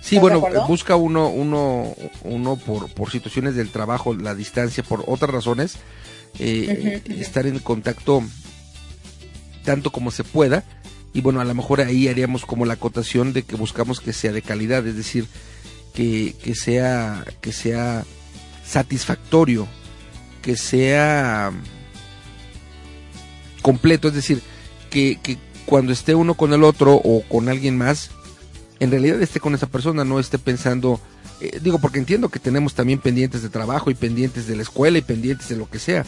Sí, 0.00 0.18
bueno, 0.18 0.40
busca 0.66 0.96
uno, 0.96 1.28
uno, 1.28 1.94
uno 2.24 2.56
por, 2.56 2.92
por 2.92 3.10
situaciones 3.10 3.54
del 3.54 3.70
trabajo, 3.70 4.14
la 4.14 4.34
distancia, 4.34 4.82
por 4.82 5.04
otras 5.06 5.30
razones, 5.30 5.76
eh, 6.38 7.02
estar 7.18 7.46
en 7.46 7.60
contacto 7.60 8.22
tanto 9.64 9.92
como 9.92 10.10
se 10.10 10.24
pueda. 10.24 10.64
Y 11.14 11.20
bueno, 11.20 11.40
a 11.40 11.44
lo 11.44 11.54
mejor 11.54 11.80
ahí 11.80 12.08
haríamos 12.08 12.44
como 12.46 12.66
la 12.66 12.74
acotación 12.74 13.32
de 13.32 13.44
que 13.44 13.54
buscamos 13.54 14.00
que 14.00 14.12
sea 14.12 14.32
de 14.32 14.42
calidad, 14.42 14.86
es 14.86 14.96
decir, 14.96 15.26
que, 15.94 16.34
que 16.42 16.54
sea, 16.54 17.24
que 17.40 17.52
sea 17.52 18.04
satisfactorio, 18.64 19.68
que 20.42 20.56
sea 20.56 21.52
completo, 23.62 24.08
es 24.08 24.14
decir, 24.14 24.42
que, 24.90 25.18
cuando 25.64 25.92
esté 25.92 26.14
uno 26.14 26.34
con 26.34 26.52
el 26.52 26.64
otro 26.64 26.94
o 26.94 27.22
con 27.28 27.48
alguien 27.48 27.78
más, 27.78 28.10
en 28.80 28.90
realidad 28.90 29.22
esté 29.22 29.40
con 29.40 29.54
esa 29.54 29.68
persona, 29.68 30.04
no 30.04 30.18
esté 30.18 30.38
pensando, 30.38 31.00
eh, 31.40 31.60
digo, 31.62 31.78
porque 31.78 32.00
entiendo 32.00 32.28
que 32.28 32.40
tenemos 32.40 32.74
también 32.74 32.98
pendientes 32.98 33.42
de 33.42 33.48
trabajo 33.48 33.90
y 33.90 33.94
pendientes 33.94 34.46
de 34.46 34.56
la 34.56 34.62
escuela 34.62 34.98
y 34.98 35.02
pendientes 35.02 35.48
de 35.48 35.56
lo 35.56 35.70
que 35.70 35.78
sea, 35.78 36.04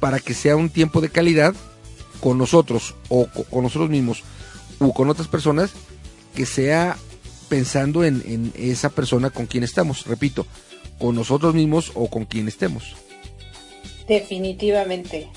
para 0.00 0.18
que 0.18 0.34
sea 0.34 0.56
un 0.56 0.70
tiempo 0.70 1.00
de 1.00 1.10
calidad 1.10 1.54
con 2.20 2.38
nosotros 2.38 2.94
o 3.08 3.26
con 3.26 3.62
nosotros 3.62 3.90
mismos 3.90 4.22
o 4.78 4.92
con 4.94 5.10
otras 5.10 5.28
personas, 5.28 5.70
que 6.34 6.46
sea 6.46 6.96
pensando 7.48 8.02
en, 8.02 8.52
esa 8.56 8.88
persona 8.88 9.28
con 9.28 9.46
quien 9.46 9.62
estamos, 9.62 10.06
repito, 10.06 10.46
con 10.98 11.14
nosotros 11.14 11.54
mismos 11.54 11.92
o 11.94 12.08
con 12.08 12.24
quien 12.24 12.48
estemos. 12.48 12.96
Definitivamente. 14.12 15.28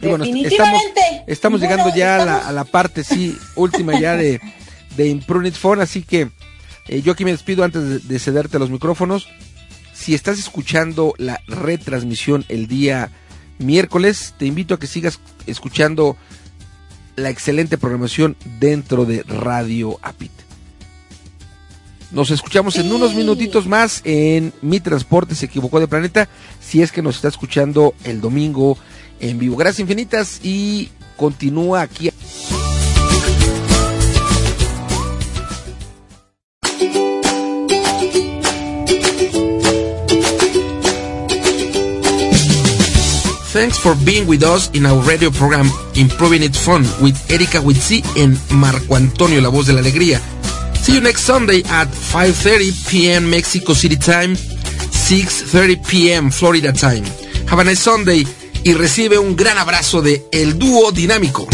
Definitivamente. 0.00 1.00
estamos, 1.26 1.60
llegando 1.60 1.90
ya 1.94 2.46
A, 2.46 2.52
la, 2.52 2.64
parte, 2.64 3.02
sí, 3.02 3.36
última 3.56 3.98
ya 3.98 4.16
de, 4.16 4.38
de 4.96 5.08
Imprunit 5.08 5.54
Phone, 5.54 5.80
así 5.80 6.02
que 6.02 6.28
eh, 6.88 7.00
yo 7.02 7.12
aquí 7.12 7.24
me 7.24 7.32
despido 7.32 7.64
antes 7.64 8.06
de, 8.06 8.18
cederte 8.18 8.58
los 8.58 8.70
micrófonos. 8.70 9.28
Si 9.94 10.14
estás 10.14 10.38
escuchando 10.38 11.14
la 11.16 11.40
retransmisión 11.46 12.44
el 12.48 12.68
día 12.68 13.10
miércoles, 13.58 14.34
te 14.38 14.44
invito 14.44 14.74
a 14.74 14.78
que 14.78 14.86
sigas 14.86 15.20
escuchando 15.46 16.16
la 17.16 17.30
excelente 17.30 17.78
programación 17.78 18.36
dentro 18.60 19.06
de 19.06 19.22
Radio 19.22 19.98
Apit. 20.02 20.47
Nos 22.10 22.30
escuchamos 22.30 22.76
en 22.76 22.90
unos 22.92 23.14
minutitos 23.14 23.66
más 23.66 24.00
en 24.04 24.52
Mi 24.62 24.80
Transporte 24.80 25.34
se 25.34 25.46
equivocó 25.46 25.78
de 25.78 25.88
planeta, 25.88 26.28
si 26.60 26.80
es 26.80 26.90
que 26.90 27.02
nos 27.02 27.16
está 27.16 27.28
escuchando 27.28 27.94
el 28.04 28.20
domingo 28.20 28.78
en 29.20 29.38
vivo. 29.38 29.56
Gracias 29.56 29.80
infinitas 29.80 30.40
y 30.42 30.88
continúa 31.16 31.82
aquí. 31.82 32.10
Thanks 43.52 43.78
for 43.78 43.96
being 44.04 44.26
with 44.28 44.44
us 44.44 44.70
in 44.72 44.86
our 44.86 45.02
radio 45.02 45.30
program 45.30 45.70
Improving 45.96 46.44
It 46.44 46.54
Fun 46.54 46.86
with 47.02 47.16
Erika 47.28 47.60
Witsi 47.60 48.04
and 48.16 48.38
Marco 48.52 48.94
Antonio, 48.94 49.40
la 49.40 49.48
voz 49.48 49.66
de 49.66 49.72
la 49.72 49.80
alegría. 49.80 50.20
See 50.82 50.94
you 50.94 51.00
next 51.00 51.24
Sunday 51.24 51.62
at 51.68 51.88
5.30 51.88 52.90
p.m. 52.90 53.30
Mexico 53.30 53.74
City 53.74 53.96
time, 53.96 54.34
6.30 54.34 55.86
p.m. 55.86 56.30
Florida 56.30 56.72
time. 56.72 57.04
Have 57.48 57.58
a 57.60 57.64
nice 57.64 57.80
Sunday 57.80 58.26
y 58.64 58.74
recibe 58.74 59.18
un 59.18 59.36
gran 59.36 59.58
abrazo 59.58 60.02
de 60.02 60.26
El 60.32 60.58
Dúo 60.58 60.92
Dinámico. 60.92 61.46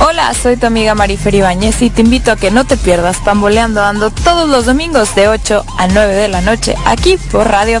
Hola, 0.00 0.32
soy 0.32 0.56
tu 0.56 0.66
amiga 0.66 0.94
Marifer 0.94 1.34
Ibáñez 1.34 1.82
y 1.82 1.90
te 1.90 2.02
invito 2.02 2.30
a 2.30 2.36
que 2.36 2.52
no 2.52 2.64
te 2.64 2.76
pierdas 2.76 3.16
Pamboleando 3.18 3.82
Ando 3.82 4.10
todos 4.10 4.48
los 4.48 4.64
domingos 4.64 5.14
de 5.16 5.26
8 5.26 5.64
a 5.76 5.86
9 5.88 6.14
de 6.14 6.28
la 6.28 6.40
noche 6.40 6.76
aquí 6.86 7.16
por 7.32 7.48
Radio 7.48 7.80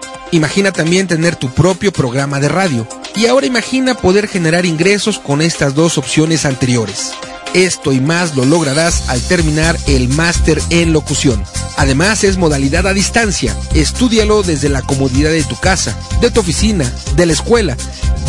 Imagina 0.31 0.71
también 0.71 1.07
tener 1.07 1.35
tu 1.35 1.49
propio 1.49 1.91
programa 1.91 2.39
de 2.39 2.47
radio 2.47 2.87
y 3.15 3.25
ahora 3.25 3.45
imagina 3.45 3.95
poder 3.95 4.29
generar 4.29 4.65
ingresos 4.65 5.19
con 5.19 5.41
estas 5.41 5.75
dos 5.75 5.97
opciones 5.97 6.45
anteriores. 6.45 7.11
Esto 7.53 7.91
y 7.91 7.99
más 7.99 8.35
lo 8.37 8.45
lograrás 8.45 9.09
al 9.09 9.19
terminar 9.21 9.77
el 9.87 10.07
máster 10.07 10.61
en 10.69 10.93
locución. 10.93 11.43
Además 11.75 12.23
es 12.23 12.37
modalidad 12.37 12.87
a 12.87 12.93
distancia. 12.93 13.53
Estúdialo 13.73 14.41
desde 14.41 14.69
la 14.69 14.81
comodidad 14.81 15.31
de 15.31 15.43
tu 15.43 15.57
casa, 15.57 15.97
de 16.21 16.31
tu 16.31 16.39
oficina, 16.39 16.89
de 17.17 17.25
la 17.25 17.33
escuela, 17.33 17.75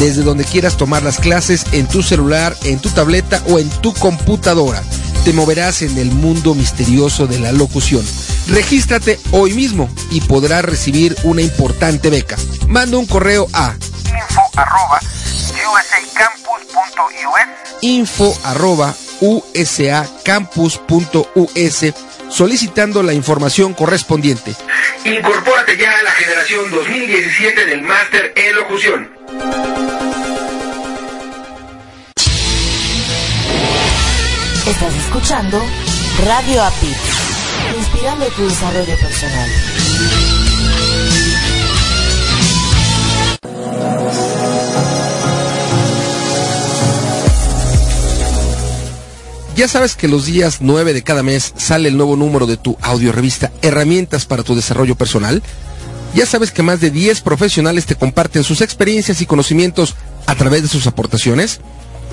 desde 0.01 0.23
donde 0.23 0.45
quieras 0.45 0.77
tomar 0.77 1.05
las 1.05 1.19
clases 1.21 1.67
en 1.71 1.87
tu 1.87 2.03
celular, 2.03 2.57
en 2.65 2.81
tu 2.81 2.88
tableta 2.88 3.41
o 3.47 3.61
en 3.61 3.71
tu 3.81 3.95
computadora. 3.95 4.83
Te 5.25 5.33
moverás 5.33 5.83
en 5.83 5.97
el 5.99 6.11
mundo 6.11 6.57
misterioso 6.57 7.29
de 7.29 7.38
la 7.38 7.53
locución. 7.53 8.05
Regístrate 8.48 9.20
hoy 9.31 9.52
mismo 9.55 9.88
y 10.11 10.20
podrás 10.22 10.64
recibir 10.64 11.14
una 11.24 11.42
importante 11.42 12.11
beca. 12.11 12.37
Manda 12.68 12.96
un 12.98 13.07
correo 13.07 13.46
a 13.52 13.74
info 13.74 14.40
arroba 14.57 15.00
usacampus.us 15.72 17.83
info 17.83 18.37
arroba 18.44 18.94
usacampus.us 19.20 21.85
solicitando 22.28 23.02
la 23.02 23.12
información 23.12 23.74
correspondiente. 23.74 24.55
Incorpórate 25.05 25.76
ya 25.76 25.98
a 25.98 26.02
la 26.02 26.12
generación 26.12 26.70
2017 26.70 27.66
del 27.66 27.83
máster 27.83 28.33
en 28.37 28.57
locución. 28.57 29.11
Estás 34.66 34.94
escuchando 34.94 35.62
Radio 36.24 36.62
API, 36.62 36.94
inspirando 37.77 38.27
tu 38.27 38.44
desarrollo 38.44 38.96
personal. 38.96 39.51
Ya 49.55 49.68
sabes 49.68 49.94
que 49.96 50.09
los 50.09 50.25
días 50.25 50.59
9 50.61 50.94
de 50.94 51.03
cada 51.03 51.22
mes 51.22 51.53
sale 51.57 51.88
el 51.88 51.96
nuevo 51.96 52.16
número 52.16 52.46
de 52.46 52.57
tu 52.57 52.79
audiorevista 52.81 53.53
Herramientas 53.61 54.25
para 54.25 54.42
tu 54.42 54.55
desarrollo 54.55 54.94
personal. 54.94 55.42
Ya 56.14 56.27
sabes 56.27 56.51
que 56.51 56.62
más 56.62 56.81
de 56.81 56.90
10 56.90 57.20
profesionales 57.20 57.87
te 57.87 57.94
comparten 57.94 58.44
sus 58.44 58.62
experiencias 58.62 59.20
y 59.20 59.27
conocimientos 59.27 59.94
a 60.27 60.35
través 60.35 60.62
de 60.62 60.68
sus 60.68 60.87
aportaciones. 60.87 61.61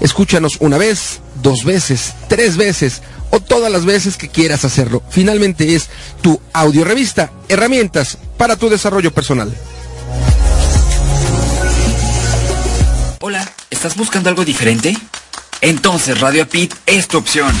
Escúchanos 0.00 0.56
una 0.60 0.78
vez, 0.78 1.20
dos 1.42 1.64
veces, 1.64 2.14
tres 2.28 2.56
veces 2.56 3.02
o 3.30 3.38
todas 3.40 3.70
las 3.70 3.84
veces 3.84 4.16
que 4.16 4.28
quieras 4.28 4.64
hacerlo. 4.64 5.02
Finalmente 5.10 5.74
es 5.74 5.88
tu 6.22 6.40
audiorevista, 6.52 7.30
herramientas 7.48 8.16
para 8.38 8.56
tu 8.56 8.70
desarrollo 8.70 9.12
personal. 9.12 9.54
Hola, 13.20 13.46
¿estás 13.68 13.96
buscando 13.96 14.30
algo 14.30 14.44
diferente? 14.44 14.96
Entonces 15.60 16.18
Radio 16.20 16.48
Pit 16.48 16.74
es 16.86 17.06
tu 17.06 17.18
opción. 17.18 17.54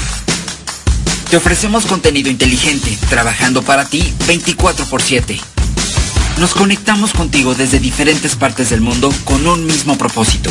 Te 1.28 1.36
ofrecemos 1.36 1.84
contenido 1.84 2.30
inteligente, 2.30 2.98
trabajando 3.10 3.62
para 3.62 3.84
ti 3.84 4.14
24 4.26 4.86
x 4.86 5.04
7. 5.06 5.40
Nos 6.38 6.54
conectamos 6.54 7.12
contigo 7.12 7.54
desde 7.54 7.78
diferentes 7.78 8.34
partes 8.34 8.70
del 8.70 8.80
mundo 8.80 9.12
con 9.26 9.46
un 9.46 9.66
mismo 9.66 9.98
propósito 9.98 10.50